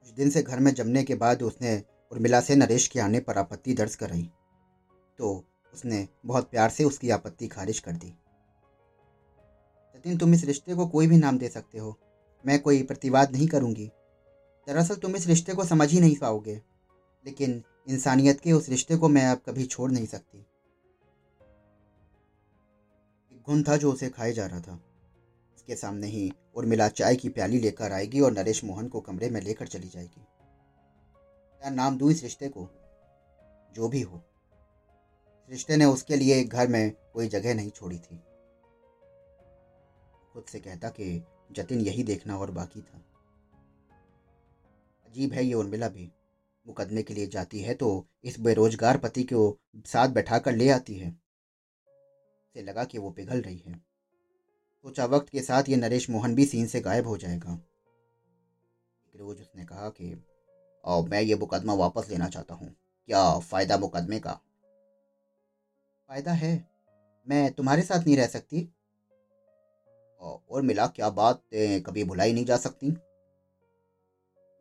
कुछ 0.00 0.14
दिन 0.14 0.30
से 0.30 0.42
घर 0.42 0.60
में 0.60 0.72
जमने 0.74 1.04
के 1.04 1.14
बाद 1.14 1.42
उसने 1.42 1.76
उर्मिला 2.12 2.40
से 2.40 2.56
नरेश 2.56 2.86
के 2.88 3.00
आने 3.00 3.20
पर 3.20 3.38
आपत्ति 3.38 3.74
दर्ज 3.74 3.94
कराई। 3.94 4.30
तो 5.18 5.44
उसने 5.74 6.06
बहुत 6.26 6.50
प्यार 6.50 6.70
से 6.70 6.84
उसकी 6.84 7.10
आपत्ति 7.10 7.48
खारिज 7.48 7.78
कर 7.78 7.92
दी। 7.92 8.14
सचिन 9.94 10.18
तुम 10.18 10.34
इस 10.34 10.44
रिश्ते 10.44 10.74
को 10.74 10.86
कोई 10.86 11.06
भी 11.06 11.16
नाम 11.16 11.38
दे 11.38 11.48
सकते 11.48 11.78
हो। 11.78 11.96
मैं 12.44 12.58
कोई 12.62 12.82
प्रतिवाद 12.82 13.32
नहीं 13.32 13.48
करूँगी। 13.48 13.86
दरअसल 14.66 14.94
तुम 14.94 15.16
इस 15.16 15.26
रिश्ते 15.26 15.54
को 15.54 15.64
समझ 15.64 15.90
ही 15.92 16.00
नहीं 16.00 16.16
पाओगे। 16.16 16.60
लेकिन 17.24 17.62
इंसानियत 17.88 18.40
के 18.40 18.52
उस 18.52 18.68
रिश्ते 18.68 18.96
को 18.96 19.08
मैं 19.08 19.26
अब 19.26 19.42
कभी 19.46 19.66
छोड़ 19.66 19.90
नहीं 19.90 20.06
सकती। 20.06 20.38
एक 23.32 23.42
गुण 23.46 23.62
था 23.62 23.76
जो 23.76 23.92
उसे 23.92 24.08
खाए 24.08 24.32
जा 24.32 24.46
रहा 24.46 24.60
था। 24.60 24.80
उसके 25.56 25.76
सामने 25.76 26.06
ही 26.06 26.32
उर्मिला 26.54 26.88
चाय 26.88 27.16
की 27.16 27.28
प्याली 27.28 27.60
लेकर 27.60 27.92
आएगी 27.92 28.20
और 28.20 28.32
नरेश 28.32 28.64
मोहन 28.64 28.88
को 28.88 29.00
कमरे 29.00 29.30
में 29.30 29.40
लेकर 29.40 29.66
चली 29.66 29.88
जाएगी। 29.88 30.26
क्या 31.60 31.70
नाम 31.70 31.98
दूँ 31.98 32.10
इस 32.10 32.22
रिश्ते 32.22 32.48
को? 32.48 32.68
जो 33.74 33.88
भी 33.88 34.00
हो। 34.00 34.22
रिश्ते 35.50 35.76
ने 35.76 35.84
उसके 35.84 36.16
लिए 36.16 36.44
घर 36.44 36.68
में 36.68 36.92
कोई 37.12 37.28
जगह 37.28 37.54
नहीं 37.54 37.70
छोड़ी 37.70 37.98
थी। 37.98 38.20
खुद 40.32 40.44
से 40.44 40.60
कहता 40.60 40.88
कि 40.88 41.24
जतिन 41.52 41.80
यही 41.80 42.02
देखना 42.02 42.38
और 42.38 42.50
बाकी 42.50 42.82
था। 42.82 43.04
अजीब 45.06 45.32
है 45.32 45.44
ये 45.44 45.54
उर्मिला 45.54 45.88
भी। 45.88 46.12
मुकदमे 46.70 47.02
के 47.02 47.14
लिए 47.14 47.26
जाती 47.28 47.60
है 47.60 47.74
तो 47.74 47.90
इस 48.24 48.40
बेरोजगार 48.40 48.98
पति 48.98 49.22
को 49.24 49.58
साथ 49.86 50.08
बैठाकर 50.08 50.52
ले 50.54 50.68
आती 50.70 50.94
है। 50.94 51.10
से 52.54 52.62
लगा 52.62 52.84
कि 52.84 52.98
वो 52.98 53.10
पिघल 53.10 53.40
रही 53.40 53.58
है। 53.58 53.74
सोचा 53.74 55.04
वक्त 55.06 55.28
के 55.28 55.42
साथ 55.42 55.68
ये 55.68 55.76
नरेश 55.76 56.08
मोहन 56.10 56.34
भी 56.34 56.44
सीन 56.46 56.66
से 56.66 56.80
गायब 56.80 57.06
हो 57.06 57.16
जाएगा। 57.16 57.52
एक 59.06 59.16
रोज 59.16 59.40
उसने 59.40 59.64
कहा 59.64 59.88
कि 59.90 60.14
और 60.84 61.08
मैं 61.08 61.20
ये 61.22 61.34
मुकदमा 61.34 61.74
वापस 61.74 62.08
लेना 62.10 62.28
चाहता 62.28 62.54
हूँ। 62.54 62.74
क्या 63.08 63.38
फ़ायदा 63.40 63.76
मुकदमे 63.78 64.18
का? 64.20 64.32
फ़ायदा 66.10 66.32
है। 66.32 66.52
मैं 67.26 67.52
तुम्हारे 67.52 67.82
साथ 67.82 68.06
नहीं 68.06 68.16
रह 68.16 68.26
सकती। 68.26 68.68
और 70.20 70.62
मिला 70.62 70.86
क्या 70.86 71.10
बात 71.10 71.42
कभी 71.54 72.04
भुलाई 72.04 72.32
नहीं 72.32 72.44
जा 72.44 72.56
सकती? 72.56 72.90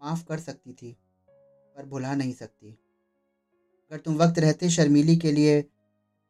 माफ़ 0.02 0.26
कर 0.26 0.40
सकती 0.40 0.74
थी। 0.74 0.96
पर 1.76 1.86
भुला 1.86 2.16
नहीं 2.16 2.34
सकती। 2.34 2.72
अगर 3.92 3.98
तुम 3.98 4.16
वक्त 4.16 4.40
रहते 4.40 4.70
शर्मीली 4.70 5.18
के 5.18 5.32
लिए 5.32 5.60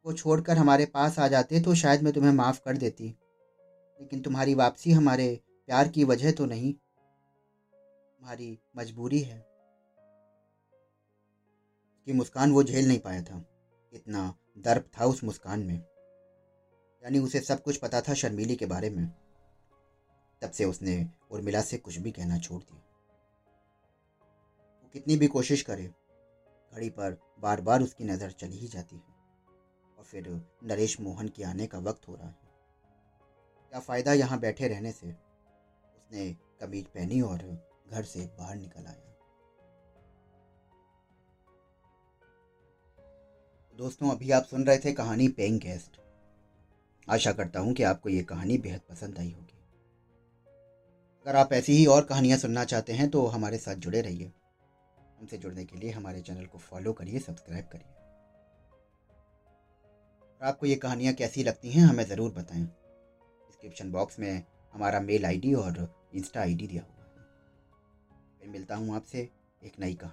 वो 0.05 0.13
छोड़कर 0.13 0.57
हमारे 0.57 0.85
पास 0.85 1.19
आ 1.19 1.27
जाते 1.27 1.59
तो 1.59 1.75
शायद 1.75 2.01
मैं 2.03 2.13
तुम्हें 2.13 2.31
माफ़ 2.31 2.61
कर 2.65 2.77
देती। 2.77 3.15
लेकिन 4.01 4.21
तुम्हारी 4.21 4.53
वापसी 4.53 4.91
हमारे 4.91 5.41
प्यार 5.65 5.87
की 5.87 6.03
वजह 6.03 6.31
तो 6.31 6.45
नहीं। 6.45 6.73
तुम्हारी 8.17 8.59
मजबूरी 8.77 9.19
है। 9.19 9.45
की 12.05 12.13
मुस्कान 12.13 12.51
वो 12.51 12.63
झेल 12.63 12.87
नहीं 12.87 12.99
पाया 12.99 13.21
था। 13.21 13.45
इतना 13.93 14.35
दर्प 14.57 14.91
था 14.99 15.05
उस 15.05 15.23
मुस्कान 15.23 15.59
में। 15.59 15.77
यानी 17.03 17.19
उसे 17.19 17.39
सब 17.39 17.63
कुछ 17.63 17.77
पता 17.77 18.01
था 18.01 18.13
शर्मीली 18.13 18.55
के 18.55 18.65
बारे 18.65 18.89
में। 18.89 19.07
तब 20.41 20.51
से 20.51 20.65
उसने 20.65 21.09
उर्मिला 21.31 21.61
से 21.61 21.77
कुछ 21.77 21.97
भी 21.97 22.11
कहना 22.11 22.37
छोड़ 22.37 22.61
दिया। 22.61 22.88
कितनी 24.95 25.15
भी 25.17 25.27
कोशिश 25.27 25.61
करे 25.61 25.83
घड़ी 26.73 26.89
पर 26.89 27.17
बार 27.39 27.61
बार 27.61 27.81
उसकी 27.81 28.03
नज़र 28.03 28.31
चली 28.31 28.57
ही 28.57 28.67
जाती 28.67 28.95
है। 28.95 29.17
और 29.97 30.03
फिर 30.03 30.29
नरेश 30.63 30.99
मोहन 31.01 31.27
के 31.27 31.43
आने 31.43 31.67
का 31.67 31.79
वक्त 31.79 32.07
हो 32.07 32.15
रहा 32.15 32.27
है। 32.27 32.37
क्या 33.71 33.79
फ़ायदा 33.79 34.13
यहाँ 34.13 34.39
बैठे 34.39 34.67
रहने 34.67 34.91
से? 34.91 35.07
उसने 35.07 36.31
कमीज 36.61 36.85
पहनी 36.85 37.21
और 37.21 37.43
घर 37.89 38.03
से 38.03 38.25
बाहर 38.39 38.55
निकल 38.55 38.85
आया। 38.85 39.05
दोस्तों, 43.79 44.09
अभी 44.09 44.31
आप 44.31 44.43
सुन 44.43 44.65
रहे 44.65 44.77
थे 44.77 44.91
कहानी 44.93 45.27
पेइंग 45.27 45.59
गेस्ट 45.59 45.99
आशा 47.07 47.31
करता 47.31 47.59
हूँ 47.59 47.73
कि 47.73 47.83
आपको 47.83 48.09
ये 48.09 48.23
कहानी 48.23 48.57
बेहद 48.57 48.81
पसंद 48.89 49.19
आई 49.19 49.31
होगी। 49.31 49.57
अगर 51.25 51.35
आप 51.35 51.53
ऐसी 51.53 51.73
ही 51.73 51.85
और 51.85 52.03
कहानियाँ 52.03 52.37
सुनना 52.37 52.63
चाहते 52.65 52.93
हैं 52.93 53.09
तो 53.09 53.25
हमारे 53.27 53.57
साथ 53.57 53.75
जुड़े 53.75 54.01
रहिए। 54.01 54.31
हमसे 55.19 55.37
जुड़ने 55.37 55.65
के 55.65 55.77
लिए 55.77 55.91
हमारे 55.91 56.21
चैनल 56.21 56.45
को 56.45 56.57
फॉलो 56.57 56.93
करिए, 56.93 57.19
सब्सक्राइब 57.19 57.65
करिए। 57.65 57.93
और 60.41 60.47
आपको 60.47 60.65
ये 60.65 60.75
कहानियाँ 60.75 61.13
कैसी 61.13 61.43
लगती 61.43 61.69
हैं, 61.69 61.83
हमें 61.83 62.05
ज़रूर 62.05 62.31
बताएँ। 62.31 62.63
डिस्क्रिप्शन 62.63 63.91
बॉक्स 63.91 64.19
में 64.19 64.43
हमारा 64.73 64.99
मेल 64.99 65.25
आईडी 65.25 65.53
और 65.53 65.95
इंस्टा 66.13 66.41
आईडी 66.41 66.67
दिया 66.67 66.83
हुआ 66.83 67.05
है। 67.05 67.09
फिर 68.39 68.49
मिलता 68.49 68.75
हूँ 68.75 68.95
आपसे 68.95 69.29
एक 69.63 69.73
नई 69.79 69.93
कहानी। 69.93 70.07